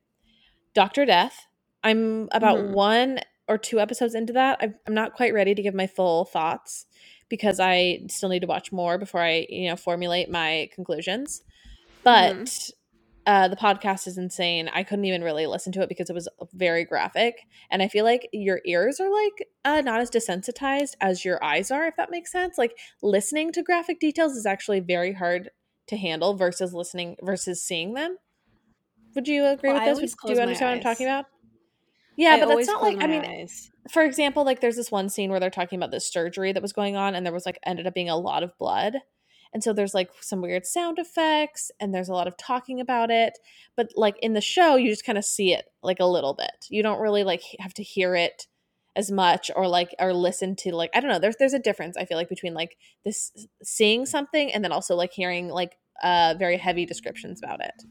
[0.74, 1.46] Doctor Death.
[1.82, 2.72] I'm about Mhm.
[2.74, 4.58] one or two episodes into that.
[4.62, 6.86] I'm not quite ready to give my full thoughts
[7.32, 11.40] because I still need to watch more before I, you know, formulate my conclusions.
[12.04, 12.68] But
[13.24, 14.68] uh, the podcast is insane.
[14.68, 17.36] I couldn't even really listen to it because it was very graphic,
[17.70, 21.70] and I feel like your ears are like uh, not as desensitized as your eyes
[21.70, 22.58] are, if that makes sense.
[22.58, 25.48] Like listening to graphic details is actually very hard
[25.86, 28.18] to handle versus listening versus seeing them.
[29.14, 30.14] Would you agree Well, with this?
[30.26, 31.31] Do you understand what I'm talking about?
[32.16, 33.70] Yeah, I but that's not like I mean, eyes.
[33.90, 36.72] for example, like there's this one scene where they're talking about this surgery that was
[36.72, 38.94] going on, and there was like ended up being a lot of blood.
[39.54, 43.10] And so there's like some weird sound effects, and there's a lot of talking about
[43.10, 43.38] it.
[43.76, 46.66] But like in the show, you just kind of see it like a little bit.
[46.70, 48.46] You don't really like have to hear it
[48.94, 51.18] as much or like or listen to like I don't know.
[51.18, 54.94] There's there's a difference I feel like between like this seeing something and then also
[54.94, 57.82] like hearing like uh very heavy descriptions about it.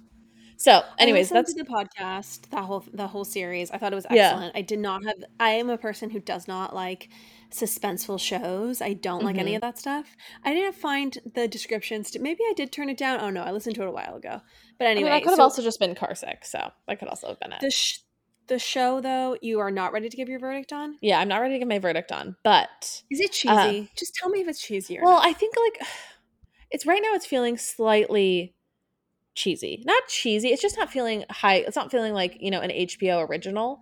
[0.62, 3.71] So, anyways, I that's the podcast, the whole the whole series.
[3.71, 4.28] I thought it was Yeah.
[4.30, 4.56] excellent.
[4.56, 5.15] I did not have.
[5.39, 7.10] I am a person who does not like
[7.52, 8.80] suspenseful shows.
[8.80, 9.56] I don't like any Mhm.
[9.56, 10.15] of that stuff.
[10.43, 12.12] I didn't find the descriptions.
[12.12, 13.19] To, maybe I did turn it down.
[13.19, 14.41] Oh no, I listened to it a while ago.
[14.78, 17.00] But I anyway, mean, I could have so also just been car sick, so that
[17.00, 17.60] could also have been it.
[17.62, 18.00] the sh-
[18.47, 20.97] the show though, you are not ready to give your verdict on.
[21.02, 23.89] yeah, I'm not ready to give my verdict on, but Is it cheesy?
[23.97, 25.26] Just tell me if it's cheesy or Uh, well, not.
[25.26, 25.88] I think like
[26.69, 27.13] it's right now.
[27.15, 28.54] It's feeling slightly
[29.36, 30.50] cheesy, not cheesy.
[30.50, 31.56] It's just not feeling high.
[31.56, 33.82] It's not feeling like you know an HBO original.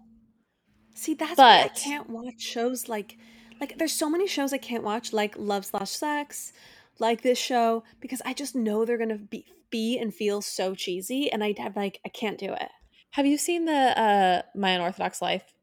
[0.96, 3.18] See, that's why I can't watch shows like
[3.62, 6.54] like there's so many shows I can't watch, like Love Slash Sex,
[7.00, 11.32] like this show, because I just know they're gonna be be and feel so cheesy,
[11.32, 12.70] and I have like I can't do it.
[13.12, 15.54] Have you seen the uh My Unorthodox Life?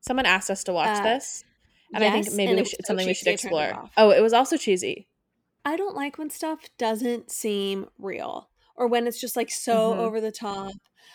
[0.00, 1.44] Someone asked us to watch Uh, this,
[1.94, 3.90] and I think maybe we should, it's so something we should turned it explore.
[3.96, 5.08] Oh, it was also cheesy.
[5.64, 9.98] I don't like when stuff doesn't seem real, or when it's just like so Mhm.
[9.98, 10.72] over the top.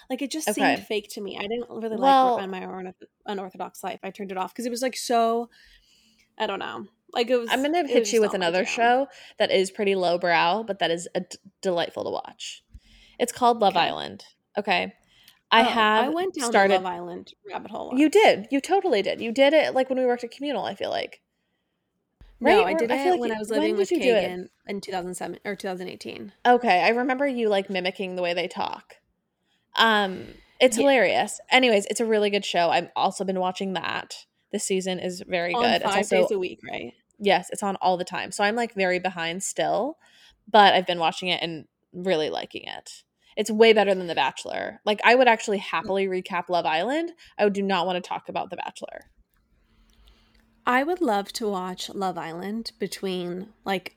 [0.10, 0.76] Like it just Okay.
[0.76, 1.38] seemed fake to me.
[1.38, 4.00] I didn't really Well- like on my unorth- unorthodox life.
[4.04, 5.50] I turned it off because it was like so.
[6.38, 6.86] I don't know.
[7.14, 7.50] Like it was.
[7.52, 11.22] I'm gonna hit you with another show that is pretty lowbrow, but that is a
[11.22, 12.64] d- delightful to watch.
[13.20, 13.86] It's called Love Okay.
[13.88, 14.26] Island.
[14.58, 14.94] Okay,
[15.52, 16.80] I Oh, have I went down started.
[16.80, 17.94] the Love Island rabbit hole.
[17.98, 18.48] You did.
[18.52, 19.20] You totally did.
[19.22, 20.64] You did it like when we worked at Communal.
[20.66, 21.22] I feel like.
[22.42, 22.68] No, Right?
[22.68, 23.90] I Or- did I it like when I was living with?
[23.90, 26.32] Kagan in 2007 or 2018.
[26.46, 28.96] Okay, I remember you like mimicking the way they talk.
[29.76, 30.82] Um, it's Yeah.
[30.84, 31.40] hilarious.
[31.52, 32.70] Anyways, it's a really good show.
[32.70, 34.26] I've also been watching that.
[34.52, 35.82] This season is very On good.
[35.84, 36.94] five it's also days a week, right?
[37.20, 38.32] yes, it's on all the time.
[38.32, 39.98] So I'm like very behind still,
[40.48, 43.04] but I've been watching it and really liking it.
[43.38, 44.82] It's way better than The Bachelor.
[44.86, 47.12] Like I would actually happily recap Love Island.
[47.38, 49.12] I do not want to talk about The Bachelor.
[50.70, 53.96] I would love to watch Love Island between like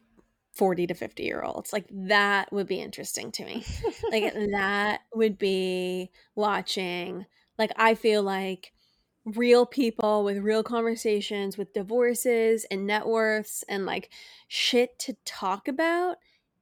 [0.55, 1.71] 40 to 50 year olds.
[1.71, 3.63] Like that would be interesting to me.
[4.11, 7.27] like that would be watching
[7.59, 8.73] like I feel like
[9.27, 14.09] real people with real conversations with divorces and net worths and like
[14.49, 16.17] shit to talk about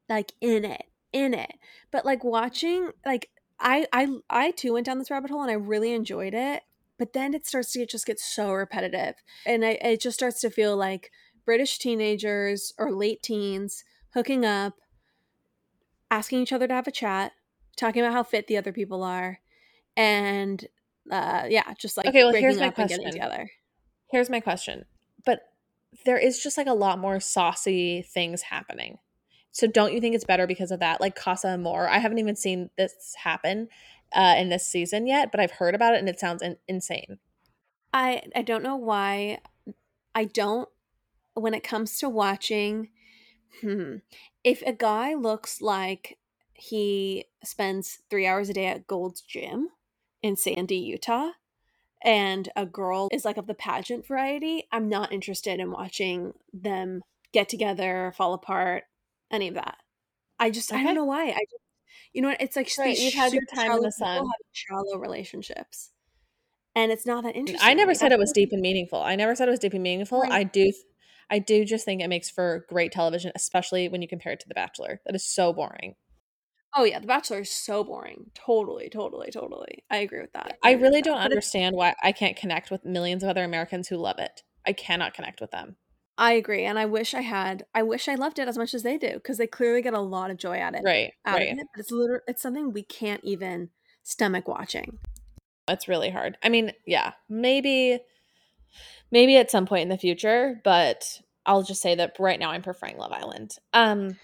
[0.08, 1.52] like in it in it
[1.92, 5.54] but like watching like I I I too went down this rabbit hole and I
[5.54, 6.62] really enjoyed it
[7.00, 10.40] but then it starts to get, just get so repetitive and I, it just starts
[10.42, 11.10] to feel like
[11.44, 13.82] British teenagers or late teens
[14.14, 14.74] hooking up
[16.12, 17.32] asking each other to have a chat
[17.76, 19.40] talking about how fit the other people are
[19.96, 20.66] and
[21.10, 23.20] uh yeah just like Okay, well, breaking here's my up and getting question.
[23.20, 23.50] together
[24.10, 24.84] Here's my question.
[25.24, 25.40] But
[26.04, 28.98] there is just like a lot more saucy things happening.
[29.52, 31.00] So don't you think it's better because of that?
[31.00, 31.88] Like Casa Amor.
[31.88, 33.68] I haven't even seen this happen
[34.14, 37.18] uh, in this season yet, but I've heard about it and it sounds in- insane.
[37.92, 39.38] i i don't know why
[40.14, 40.68] i don't
[41.34, 42.88] when it comes to watching
[43.60, 43.96] hmm,
[44.44, 46.18] if a guy looks like
[46.54, 49.68] he spends three hours a day at gold's gym
[50.22, 51.30] in sandy utah
[52.02, 57.02] and a girl is like of the pageant variety i'm not interested in watching them
[57.32, 58.84] get together fall apart
[59.30, 59.78] any of that
[60.38, 61.64] i just i don't know why i just
[62.12, 62.40] You know what?
[62.40, 64.26] It's like Right, you've had your time in the sun.
[64.52, 65.90] shallow relationships,
[66.74, 67.68] and it's not that interesting.
[67.68, 69.00] I never said it was deep and meaningful.
[69.00, 70.20] I never said it was deep and meaningful.
[70.20, 70.32] Right.
[70.32, 70.72] I do
[71.30, 74.48] I do just think it makes for great television, especially when you compare it to
[74.48, 75.00] The Bachelor.
[75.06, 75.94] That is so boring.
[76.74, 78.30] Oh yeah, The Bachelor is so boring.
[78.34, 79.84] Totally, totally, totally.
[79.90, 80.58] I agree with that.
[80.62, 83.88] I with really don't it's- understand why I can't connect with millions of other Americans
[83.88, 84.42] who love it.
[84.66, 85.76] I cannot connect with them.
[86.20, 87.64] I agree, and I wish I had.
[87.74, 90.00] I wish I loved it as much as they do because they clearly get a
[90.00, 90.84] lot of joy out of it.
[90.84, 91.50] Right, Out right.
[91.50, 93.70] of it, but it's literally it's something we can't even
[94.02, 94.98] stomach watching.
[95.66, 96.36] It's really hard.
[96.42, 98.00] I mean, yeah, maybe
[99.10, 102.62] maybe at some point in the future, but I'll just say that right now I'm
[102.62, 103.56] preferring Love Island.
[103.72, 104.18] Um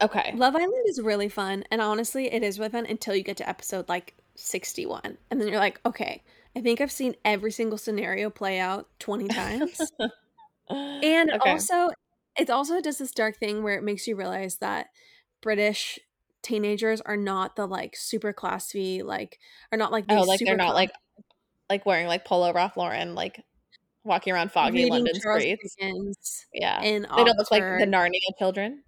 [0.00, 0.32] okay.
[0.34, 3.48] Love Island is really fun, and honestly, it is really fun until you get to
[3.48, 6.22] episode like sixty-one, and then you're like, okay,
[6.56, 9.78] I think I've seen every single scenario play out twenty times.
[11.02, 11.40] And Okay.
[11.40, 11.90] also,
[12.38, 14.88] it also does this dark thing where it makes you realize that
[15.42, 15.98] British
[16.42, 19.38] teenagers are not the like super classy, like
[19.72, 20.90] are not like Oh, like they're not like
[21.70, 23.44] like wearing like polo Ralph Lauren, like
[24.04, 25.78] walking around foggy London Charles streets.
[25.78, 26.86] Dickens Yeah.
[26.86, 28.84] in They don't look like the Narnia children.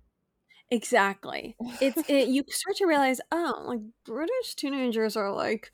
[0.71, 1.59] Exactly.
[1.81, 5.73] It's it, you start to realize, oh, like British teenagers are like,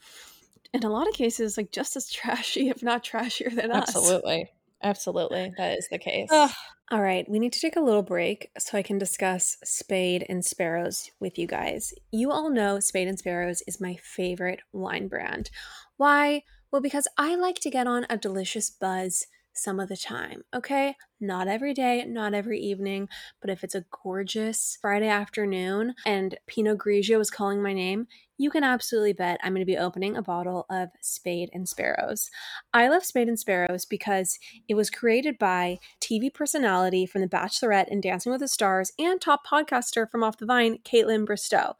[0.73, 4.19] in a lot of cases, like just as trashy, if not trashier than us.
[4.27, 4.51] Absolutely.
[4.83, 5.53] Absolutely.
[5.57, 6.29] That is the case.
[6.31, 6.51] Ugh.
[6.91, 10.43] All right, we need to take a little break so I can discuss Spade and
[10.43, 11.93] Sparrows with you guys.
[12.11, 15.51] You all know Spade and Sparrows is my favorite wine brand.
[15.99, 16.45] Why?
[16.71, 20.95] Well, because I like to get on a delicious buzz some of the time, okay?
[21.21, 23.09] Not every day, not every evening,
[23.41, 28.07] but if it's a gorgeous Friday afternoon and Pinot Grigio is calling my name,
[28.39, 32.31] you can absolutely bet I'm going to be opening a bottle of Spade and Sparrows.
[32.73, 37.91] I love Spade and Sparrows because it was created by TV personality from The Bachelorette
[37.91, 41.75] and Dancing with the Stars and top podcaster from Off the Vine, Kaitlyn Bristowe.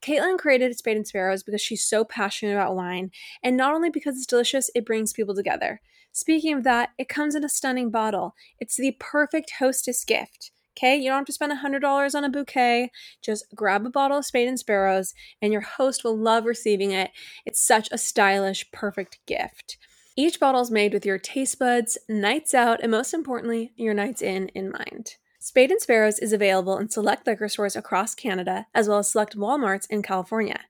[0.00, 3.10] Kaitlyn created Spade and Sparrows because she's so passionate about wine,
[3.42, 5.80] and not only because it's delicious, it brings people together.
[6.12, 8.34] Speaking of that, it comes in a stunning bottle.
[8.58, 10.52] It's the perfect hostess gift.
[10.76, 12.90] Okay, you don't have to spend $100 on a bouquet.
[13.22, 17.12] Just grab a bottle of Spade and Sparrows, and your host will love receiving it.
[17.46, 19.78] It's such a stylish, perfect gift.
[20.16, 24.20] Each bottle is made with your taste buds, nights out, and most importantly, your nights
[24.20, 25.16] in in mind.
[25.38, 29.36] Spade and Sparrows is available in select liquor stores across Canada, as well as select
[29.36, 30.60] Walmarts in California.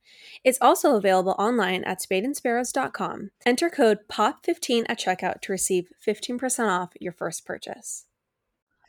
[0.45, 3.31] It's also available online at spadeandsparrows.com.
[3.45, 8.05] Enter code POP15 at checkout to receive 15% off your first purchase.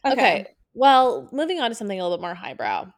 [0.05, 0.56] Okay.
[0.77, 2.91] Well, moving on to something a little bit more highbrow.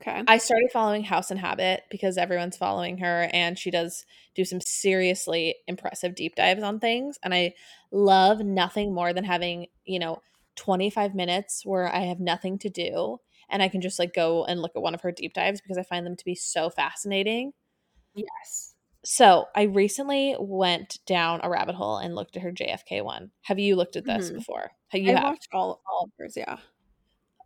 [0.00, 0.22] Okay.
[0.28, 4.04] I started following House and Habit because everyone's following her and she does
[4.36, 7.18] do some seriously impressive deep dives on things.
[7.24, 7.54] And I
[7.90, 10.22] love nothing more than having, you know,
[10.56, 13.18] 25 minutes where I have nothing to do
[13.50, 15.78] and I can just like go and look at one of her deep dives because
[15.78, 17.52] I find them to be so fascinating.
[18.14, 18.74] Yes.
[19.04, 23.32] So I recently went down a rabbit hole and looked at her JFK one.
[23.42, 24.34] Have you looked at this Mhm.
[24.34, 24.70] before?
[24.88, 25.24] Have you I have?
[25.24, 26.58] watched all, all of hers, yeah.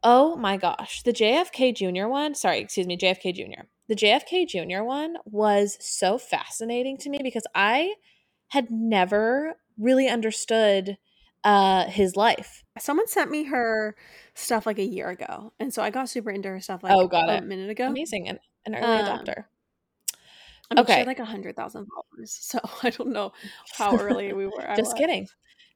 [0.09, 1.03] Oh my gosh.
[1.03, 2.07] The JFK Jr.
[2.07, 3.63] one, sorry, excuse me, JFK Jr.
[3.89, 4.85] The JFK Jr.
[4.85, 7.95] one was so fascinating to me because I
[8.51, 10.97] had never really understood
[11.43, 12.63] uh his life.
[12.79, 13.97] Someone sent me her
[14.35, 17.09] stuff like a year ago, and so I got super into her stuff like Oh,
[17.09, 17.45] got a it.
[17.45, 17.89] minute ago.
[17.89, 18.29] Amazing.
[18.29, 19.45] An, an early Um, adopter.
[20.71, 20.99] I mean, she Okay.
[20.99, 23.33] had like a hundred thousand followers, so I don't know
[23.77, 24.73] how early we were.
[24.77, 25.27] Just kidding.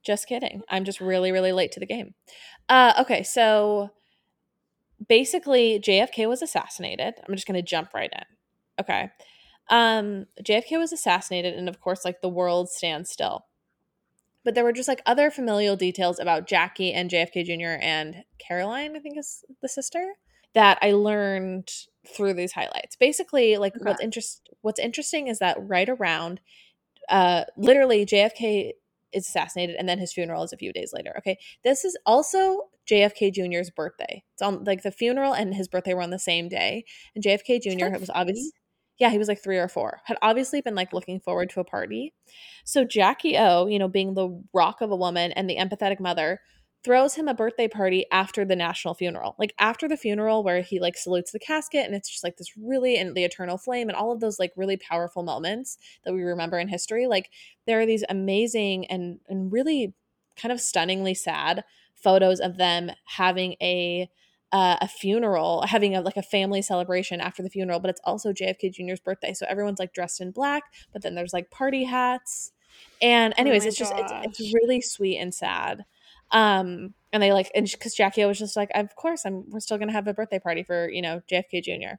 [0.04, 0.62] Just kidding.
[0.68, 2.14] I'm just really, really late to the game.
[2.68, 3.90] Uh okay, so
[5.08, 7.14] basically JFK was assassinated.
[7.26, 8.24] I'm just gonna jump right in.
[8.80, 9.10] Okay.
[9.68, 13.46] Um JFK was assassinated, and of course, like the world stands still.
[14.44, 17.78] But there were just like other familial details about Jackie and JFK Jr.
[17.82, 20.14] and Caroline, I think is the sister,
[20.54, 21.68] that I learned
[22.08, 22.96] through these highlights.
[22.96, 23.84] Basically, like Okay.
[23.84, 26.40] what's interest what's interesting is that right around
[27.08, 28.72] uh literally JFK
[29.12, 31.12] is assassinated and then his funeral is a few days later.
[31.18, 31.36] Okay.
[31.64, 34.24] This is also JFK Jr.'s birthday.
[34.32, 36.84] It's on like the funeral and his birthday were on the same day.
[37.14, 37.98] And JFK Jr.
[37.98, 38.52] was obviously
[38.98, 41.64] yeah, he was like three or four, had obviously been like looking forward to a
[41.64, 42.12] party.
[42.66, 46.40] So Jackie O, you know, being the rock of a woman and the empathetic mother,
[46.82, 49.36] throws him a birthday party after the national funeral.
[49.38, 52.56] Like after the funeral where he like salutes the casket and it's just like this
[52.56, 56.22] really and the eternal flame and all of those like really powerful moments that we
[56.22, 57.06] remember in history.
[57.06, 57.30] Like
[57.66, 59.94] there are these amazing and and really
[60.36, 61.64] kind of stunningly sad
[62.02, 64.10] photos of them having a
[64.52, 68.32] uh, a funeral, having a like a family celebration after the funeral, but it's also
[68.32, 72.52] JFK Jr.'s birthday, so everyone's like dressed in black, but then there's like party hats,
[73.00, 75.84] and Oh anyways, my it's just it's, it's really sweet and sad.
[76.32, 79.78] Um, and they like, and because Jackie was just like, of course, I'm we're still
[79.78, 81.96] gonna have a birthday party for you know JFK Jr.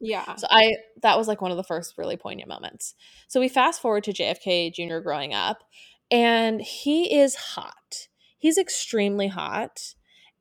[0.00, 0.34] Yeah.
[0.34, 2.94] So I that was like one of the first really poignant moments.
[3.28, 4.98] So we fast forward to JFK Jr.
[4.98, 5.62] growing up,
[6.10, 8.08] and he is hot.
[8.42, 9.94] He's extremely hot.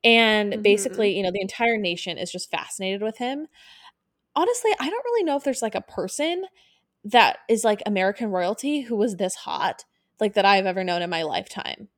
[0.04, 0.64] And Mhm.
[0.64, 3.48] basically, you know, the entire nation is just fascinated with him.
[4.36, 6.46] Honestly, I don't really know if there's like a person
[7.06, 9.86] that is like American royalty who was this hot,
[10.20, 11.90] like that I've ever known in my lifetime.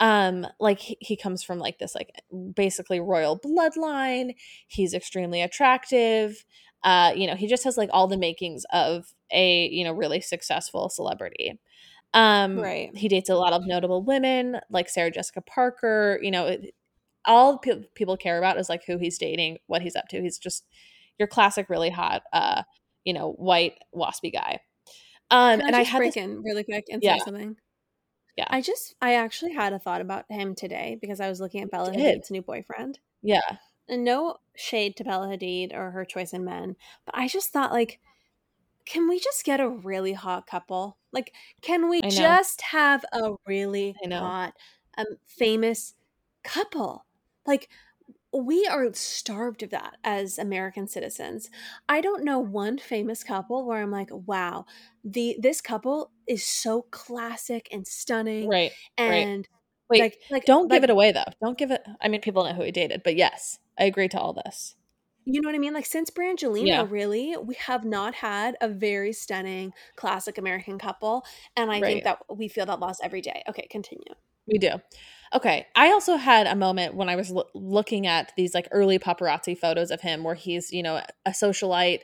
[0.00, 2.10] Um, like he, he comes from like this like
[2.54, 4.34] basically royal bloodline.
[4.68, 6.44] He's extremely attractive.
[6.84, 10.20] Uh, you know, he just has like all the makings of a, you know, really
[10.20, 11.60] successful celebrity.
[12.14, 12.96] Um, Right.
[12.96, 16.18] he dates a lot of notable women like Sarah Jessica Parker.
[16.22, 16.74] You know, it-
[17.26, 20.20] all pe- people care about is like who he's dating, what he's up to.
[20.22, 20.66] He's just
[21.18, 22.62] your classic, really hot, uh,
[23.04, 24.60] you know, white waspy guy.
[25.30, 27.56] Um, Can and I I had break this, in really quick and yeah, say something?
[28.36, 31.62] yeah, I just I actually had a thought about him today because I was looking
[31.62, 32.98] at Bella Hadid's new boyfriend.
[33.22, 33.56] yeah,
[33.88, 37.72] And no shade to Bella Hadid or her choice in men, but I just thought
[37.72, 38.00] like
[38.86, 40.98] can we just get a really hot couple?
[41.12, 41.32] Like
[41.62, 44.54] can we just have a really hot
[44.96, 45.94] um famous
[46.42, 47.04] couple?
[47.46, 47.68] Like
[48.32, 51.50] we are starved of that as American citizens.
[51.88, 54.66] I don't know one famous couple where I'm like, wow,
[55.04, 59.12] the this couple is so classic and stunning right, right.
[59.12, 59.48] and
[59.88, 61.24] Wait, like like don't give it away though.
[61.42, 61.82] Don't give it.
[62.00, 64.74] I mean, people know who he dated, but yes, I agree to all this.
[65.24, 65.74] You know what I mean?
[65.74, 71.24] Like since Brangelina, Yeah, really, we have not had a very stunning classic American couple,
[71.56, 73.42] and I think that we feel that loss every day.
[73.48, 74.14] Okay, continue.
[74.46, 74.72] We do.
[75.34, 75.66] Okay.
[75.74, 79.58] I also had a moment when I was loo- looking at these like early paparazzi
[79.58, 82.00] photos of him where he's, you know, a socialite,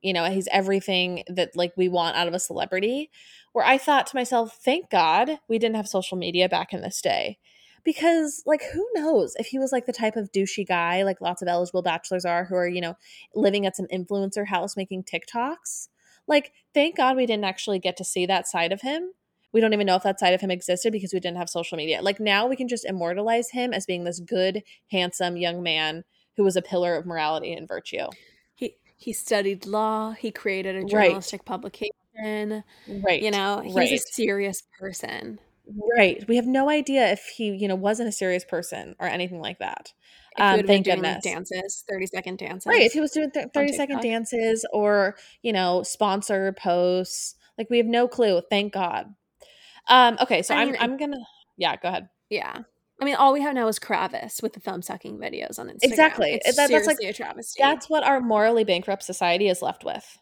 [0.00, 3.10] you know, he's everything that like we want out of a celebrity,
[3.52, 7.02] where I thought to myself, thank God we didn't have social media back in this
[7.02, 7.38] day.
[7.84, 11.42] Because like who knows if he was like the type of douchey guy like lots
[11.42, 12.94] of eligible bachelors are who are, you know,
[13.34, 15.88] living at some influencer house making TikToks.
[16.26, 19.12] Like thank God we didn't actually get to see that side of him
[19.52, 21.76] we don't even know if that side of him existed because we didn't have social
[21.76, 22.02] media.
[22.02, 26.04] Like now we can just immortalize him as being this good, handsome young man
[26.36, 28.06] who was a pillar of morality and virtue.
[28.54, 30.12] He he studied law.
[30.12, 30.88] He created a Right.
[30.88, 32.64] journalistic publication.
[32.86, 33.22] Right.
[33.22, 35.40] You know, he's a serious person.
[35.96, 36.24] Right.
[36.28, 39.58] We have no idea if he, you know, wasn't a serious person or anything like
[39.58, 39.92] that.
[40.38, 41.24] Um, thank doing like goodness.
[41.24, 42.66] dances, 30 second dances.
[42.66, 42.82] Right.
[42.82, 47.78] If he was doing th- 30 second dances or, you know, sponsor posts, like we
[47.78, 48.40] have no clue.
[48.48, 49.06] Thank God.
[49.88, 51.18] Um, okay, so I I'm I'm gonna
[51.56, 52.08] yeah, go ahead.
[52.28, 52.58] yeah.
[53.00, 55.78] I mean, all we have now is Kravis with the thumb sucking videos on Instagram.
[55.84, 56.40] Exactly.
[56.44, 57.58] That, that's like a travesty.
[57.58, 60.18] that's what our morally bankrupt society is left with.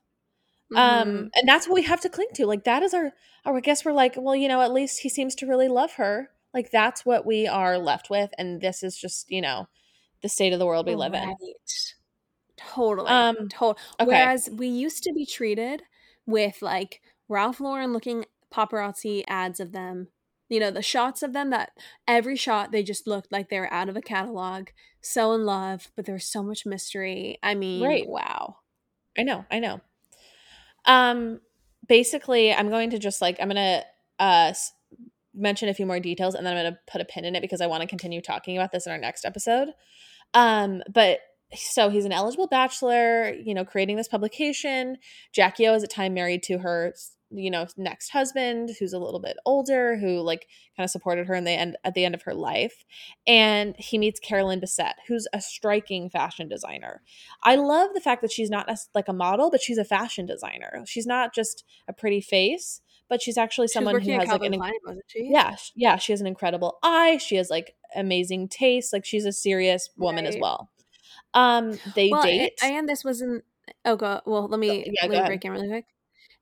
[0.71, 2.47] Hmm Um, and that's what we have to cling to.
[2.47, 3.12] Like that is our,
[3.45, 5.93] our I guess we're like, well, you know, at least he seems to really love
[5.95, 6.31] her.
[6.55, 9.69] Like that's what we are left with, and this is just, you know,
[10.23, 11.25] the state of the world we live in.
[11.25, 11.95] Right.
[12.57, 13.11] Totally.
[13.12, 13.79] Um, Total.
[14.01, 14.09] okay.
[14.09, 15.83] Whereas we used to be treated
[16.27, 20.09] with like Ralph Lauren looking paparazzi ads of them.
[20.49, 21.73] You know, the shots of them that
[22.07, 24.69] every shot they just looked like they were out of a catalog,
[25.03, 27.39] so in love, but there's so much mystery.
[27.43, 28.07] I mean, Right.
[28.07, 28.57] wow.
[29.19, 29.83] I know, I know.
[30.89, 31.41] Um,
[31.86, 33.84] basically, I'm going to just like I'm gonna
[34.18, 34.53] uh
[35.34, 37.61] mention a few more details, and then I'm gonna put a pin in it because
[37.61, 39.68] I want to continue talking about this in our next episode.
[40.34, 41.20] Um, but
[41.55, 44.97] so he's an eligible bachelor, you know, creating this publication.
[45.32, 46.95] Jackie O is at time married to her,
[47.31, 51.35] you know, next husband, who's a little bit older, who like kind of supported her
[51.35, 52.85] in the end at the end of her life.
[53.26, 57.03] And he meets Carolyn Bessette, who's a striking fashion designer.
[57.43, 60.24] I love the fact that she's not as- like a model, but she's a fashion
[60.26, 60.83] designer.
[60.87, 64.72] She's not just a pretty face, but she's actually someone who has like an Klein,
[65.16, 67.18] yeah, yeah, she has an incredible eye.
[67.18, 68.93] She has like amazing taste.
[68.93, 70.70] Like she's a serious woman as well.
[71.35, 72.59] Um, they Well, a- date.
[72.62, 73.45] and this wasn't.
[73.85, 75.85] Oh, god Well, let me yeah, let me break in really quick.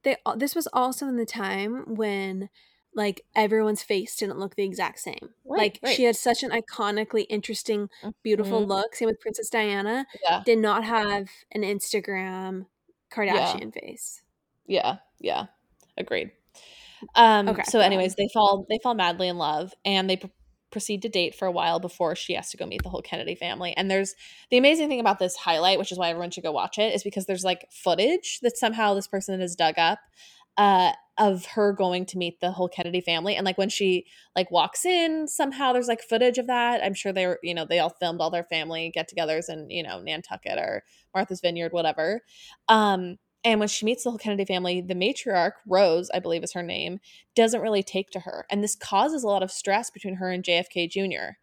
[0.06, 2.48] They this was also in the time when
[2.94, 5.34] like everyone's face didn't look the exact same.
[5.44, 5.94] Right, Like right.
[5.94, 7.90] she had such an iconically interesting,
[8.22, 8.68] beautiful Mhm.
[8.68, 8.94] look.
[8.94, 10.06] Same with Princess Diana.
[10.22, 12.66] Yeah, Did not have an Instagram
[13.10, 14.22] Kardashian face.
[14.66, 15.46] yeah, yeah.
[15.98, 16.30] Agreed.
[17.14, 17.48] Um.
[17.50, 20.18] Okay, So, anyways, they fall they fall madly in love, and they
[20.76, 23.34] proceed to date for a while before she has to go meet the whole Kennedy
[23.34, 23.72] family.
[23.78, 24.14] And there's
[24.50, 27.02] the amazing thing about this highlight, which is why everyone should go watch it, is
[27.02, 30.00] because there's like footage that somehow this person has dug up.
[30.58, 33.36] Uh, of her going to meet the whole Kennedy family.
[33.36, 36.82] And like when she like walks in, somehow there's like footage of that.
[36.82, 39.68] I'm sure they were, you know, they all filmed all their family get togethers in,
[39.70, 40.82] you know, Nantucket or
[41.14, 42.22] Martha's Vineyard, whatever.
[42.68, 43.16] Um,
[43.46, 46.64] and when she meets the whole Kennedy family, the matriarch, Rose, I believe is her
[46.64, 46.98] name,
[47.36, 48.44] doesn't really take to her.
[48.50, 51.36] And this causes a lot of stress between her and JFK Jr.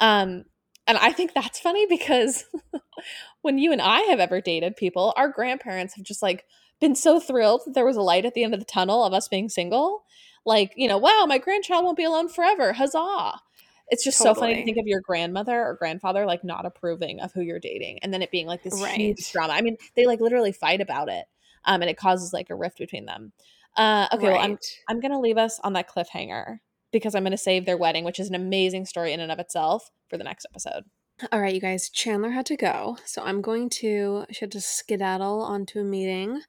[0.00, 0.46] Um,
[0.86, 2.46] And I think that's funny because
[3.42, 6.46] when you and I have ever dated people, our grandparents have just like
[6.80, 9.12] been so thrilled that there was a light at the end of the tunnel of
[9.12, 10.04] us being single.
[10.46, 12.72] Like, you know, wow, my grandchild won't be alone forever.
[12.72, 13.40] Huzzah.
[13.88, 14.34] It's just totally.
[14.34, 17.60] so funny to think of your grandmother or grandfather like not approving of who you're
[17.60, 18.96] dating and then it being like this right.
[18.96, 19.52] huge drama.
[19.52, 21.26] I mean, they like literally fight about it.
[21.64, 23.32] Um, and it causes like a rift between them.
[23.76, 24.32] Uh, okay, right.
[24.34, 24.58] well, I'm
[24.88, 26.58] I'm gonna leave us on that cliffhanger
[26.92, 29.90] because I'm gonna save their wedding, which is an amazing story in and of itself,
[30.08, 30.84] for the next episode.
[31.30, 31.88] All right, you guys.
[31.88, 36.42] Chandler had to go, so I'm going to she had to skedaddle onto a meeting.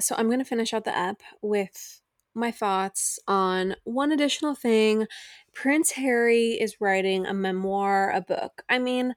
[0.00, 2.00] So I'm gonna finish out the ep with
[2.34, 5.06] my thoughts on one additional thing.
[5.54, 8.62] Prince Harry is writing a memoir, a book.
[8.68, 9.14] I mean,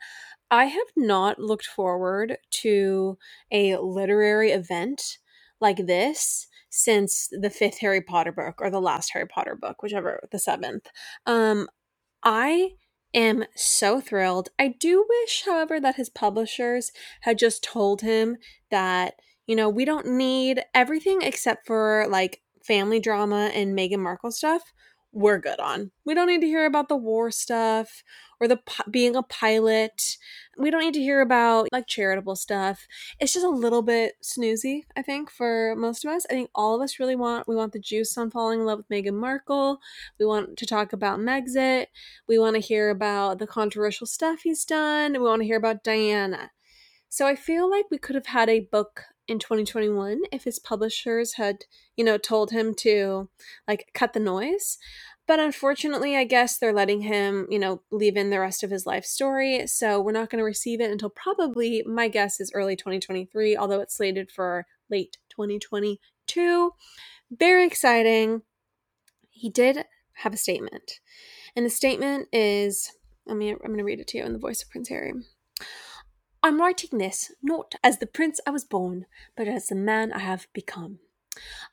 [0.49, 3.17] I have not looked forward to
[3.51, 5.19] a literary event
[5.61, 10.27] like this since the fifth Harry Potter book or the last Harry Potter book, whichever
[10.31, 10.87] the seventh.
[11.25, 11.67] Um,
[12.23, 12.71] I
[13.13, 14.49] am so thrilled.
[14.57, 16.91] I do wish, however, that his publishers
[17.21, 18.37] had just told him
[18.69, 19.15] that,
[19.47, 24.61] you know, we don't need everything except for like family drama and Meghan Markle stuff.
[25.13, 25.91] We're good on.
[26.05, 28.03] We don't need to hear about the war stuff
[28.39, 28.59] or the
[28.89, 30.17] being a pilot.
[30.57, 32.87] We don't need to hear about like charitable stuff.
[33.19, 36.25] It's just a little bit snoozy, I think, for most of us.
[36.29, 38.79] I think all of us really want we want the juice on falling in love
[38.79, 39.79] with Meghan Markle.
[40.17, 41.87] We want to talk about Megxit.
[42.27, 45.11] We want to hear about the controversial stuff he's done.
[45.11, 46.51] We want to hear about Diana.
[47.09, 51.33] So I feel like we could have had a book in 2021 if his publishers
[51.33, 51.65] had,
[51.95, 53.29] you know, told him to
[53.67, 54.77] like cut the noise.
[55.27, 58.85] But unfortunately, I guess they're letting him, you know, leave in the rest of his
[58.85, 59.65] life story.
[59.67, 63.79] So we're not going to receive it until probably, my guess is early 2023, although
[63.79, 66.71] it's slated for late 2022.
[67.31, 68.41] Very exciting.
[69.29, 70.99] He did have a statement.
[71.55, 72.91] And the statement is
[73.29, 75.13] I mean, I'm going to read it to you in the voice of Prince Harry.
[76.43, 79.05] I'm writing this not as the prince I was born,
[79.37, 80.99] but as the man I have become.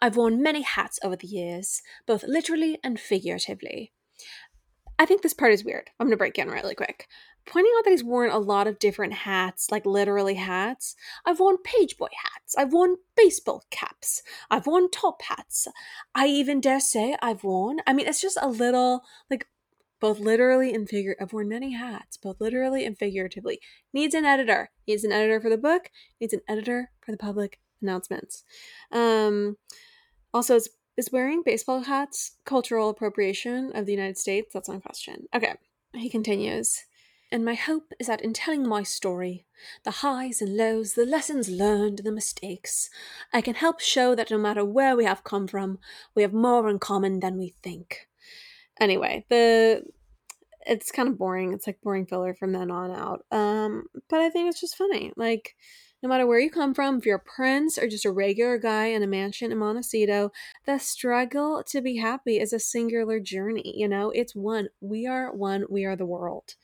[0.01, 3.93] I've worn many hats over the years, both literally and figuratively.
[4.99, 5.91] I think this part is weird.
[5.99, 7.09] I'm going to break in really quick.
[7.47, 10.95] Pointing out that he's worn a lot of different hats, like literally hats.
[11.25, 12.55] I've worn pageboy hats.
[12.59, 14.23] I've worn baseball caps.
[14.51, 15.67] I've worn top hats.
[16.15, 19.47] I even dare say I've worn, I mean, it's just a little, like,
[20.01, 21.17] both literally and figure.
[21.21, 23.61] I've worn many hats, both literally and figuratively.
[23.93, 24.71] Needs an editor.
[24.87, 25.91] Needs an editor for the book.
[26.21, 28.45] Needs an editor for the public announcements.
[28.93, 29.57] Um,
[30.33, 34.53] also, is, is wearing baseball hats cultural appropriation of the United States?
[34.53, 35.27] That's my question.
[35.35, 35.55] Okay,
[35.95, 36.85] he continues.
[37.31, 39.45] And my hope is that in telling my story,
[39.85, 42.89] the highs and lows, the lessons learned, the mistakes,
[43.35, 45.79] I can help show that no matter where we have come from,
[46.15, 48.09] we have more in common than we think.
[48.81, 49.83] Anyway, the
[50.67, 51.53] it's kind of boring.
[51.53, 53.25] It's like boring filler from then on out.
[53.31, 55.13] Um, but I think it's just funny.
[55.17, 55.57] Like
[56.03, 58.87] no matter where you come from, if you're a prince or just a regular guy
[58.87, 60.31] in a mansion in Montecito,
[60.65, 63.75] the struggle to be happy is a singular journey.
[63.77, 64.69] You know, it's one.
[64.81, 65.65] We are one.
[65.69, 66.55] We are the world.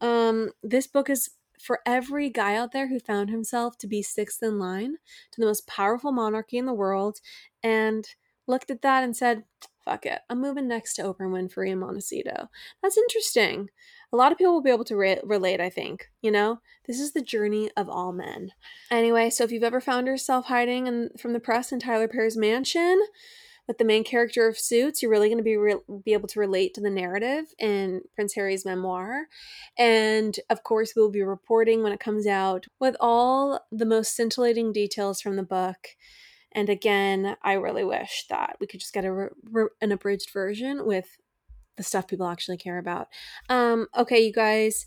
[0.00, 1.30] Um, this book is
[1.60, 4.96] for every guy out there who found himself to be sixth in line
[5.30, 7.18] to the most powerful monarchy in the world
[7.62, 8.06] and
[8.46, 9.44] looked at that and said,
[9.84, 10.20] fuck it.
[10.30, 12.48] I'm moving next to Oprah Winfrey in Montecito.
[12.82, 13.68] That's interesting.
[14.12, 16.10] A lot of people will be able to re- relate, I think.
[16.22, 18.52] You know, this is the journey of all men.
[18.90, 22.36] Anyway, so if you've ever found yourself hiding in, from the press in Tyler Perry's
[22.36, 23.00] mansion
[23.66, 26.40] with the main character of Suits, you're really going to be re- be able to
[26.40, 29.26] relate to the narrative in Prince Harry's memoir.
[29.78, 34.72] And of course, we'll be reporting when it comes out with all the most scintillating
[34.72, 35.88] details from the book
[36.54, 39.28] and again, I really wish that we could just get a
[39.80, 41.16] an abridged version with
[41.76, 43.08] the stuff people actually care about.
[43.48, 44.86] Um, okay, you guys,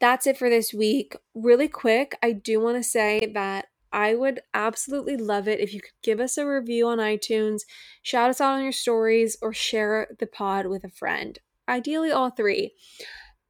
[0.00, 1.16] that's it for this week.
[1.34, 5.80] Really quick, I do want to say that I would absolutely love it if you
[5.80, 7.62] could give us a review on iTunes,
[8.02, 11.38] shout us out on your stories, or share the pod with a friend.
[11.68, 12.72] Ideally, all three.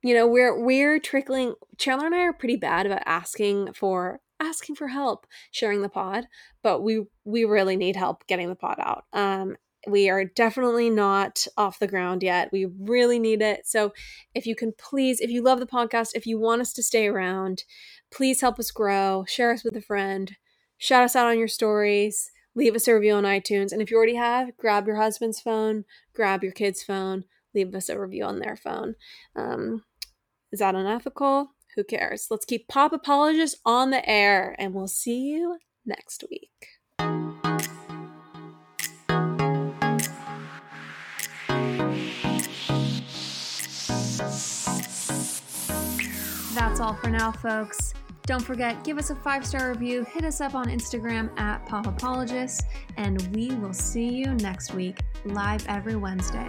[0.02, 1.54] You know, we're we're trickling.
[1.78, 6.26] Chandler and I are pretty bad about asking for asking for help sharing the pod,
[6.62, 9.04] but we we really need help getting the pod out.
[9.12, 9.56] Um,
[9.86, 12.50] we are definitely not off the ground yet.
[12.52, 13.66] We really need it.
[13.66, 13.92] So
[14.34, 17.06] if you can please, if you love the podcast, if you want us to stay
[17.06, 17.64] around,
[18.10, 19.24] please help us grow.
[19.28, 20.36] Share us with a friend.
[20.78, 22.30] Shout us out on your stories.
[22.54, 23.70] Leave us a review on iTunes.
[23.72, 25.84] And if you already have, grab your husband's phone,
[26.14, 27.24] grab your kid's phone,
[27.54, 28.94] leave us a review on their phone.
[29.36, 29.84] Um,
[30.50, 31.50] is that unethical?
[31.76, 32.26] Who cares?
[32.30, 36.50] Let's keep Pop Apologists on the air, and we'll see you next week.
[46.56, 47.94] that's all for now, folks.
[48.26, 52.62] Don't forget, give us a five star review, hit us up on Instagram at Popapologists,
[52.96, 56.48] and we will see you next week, live every Wednesday.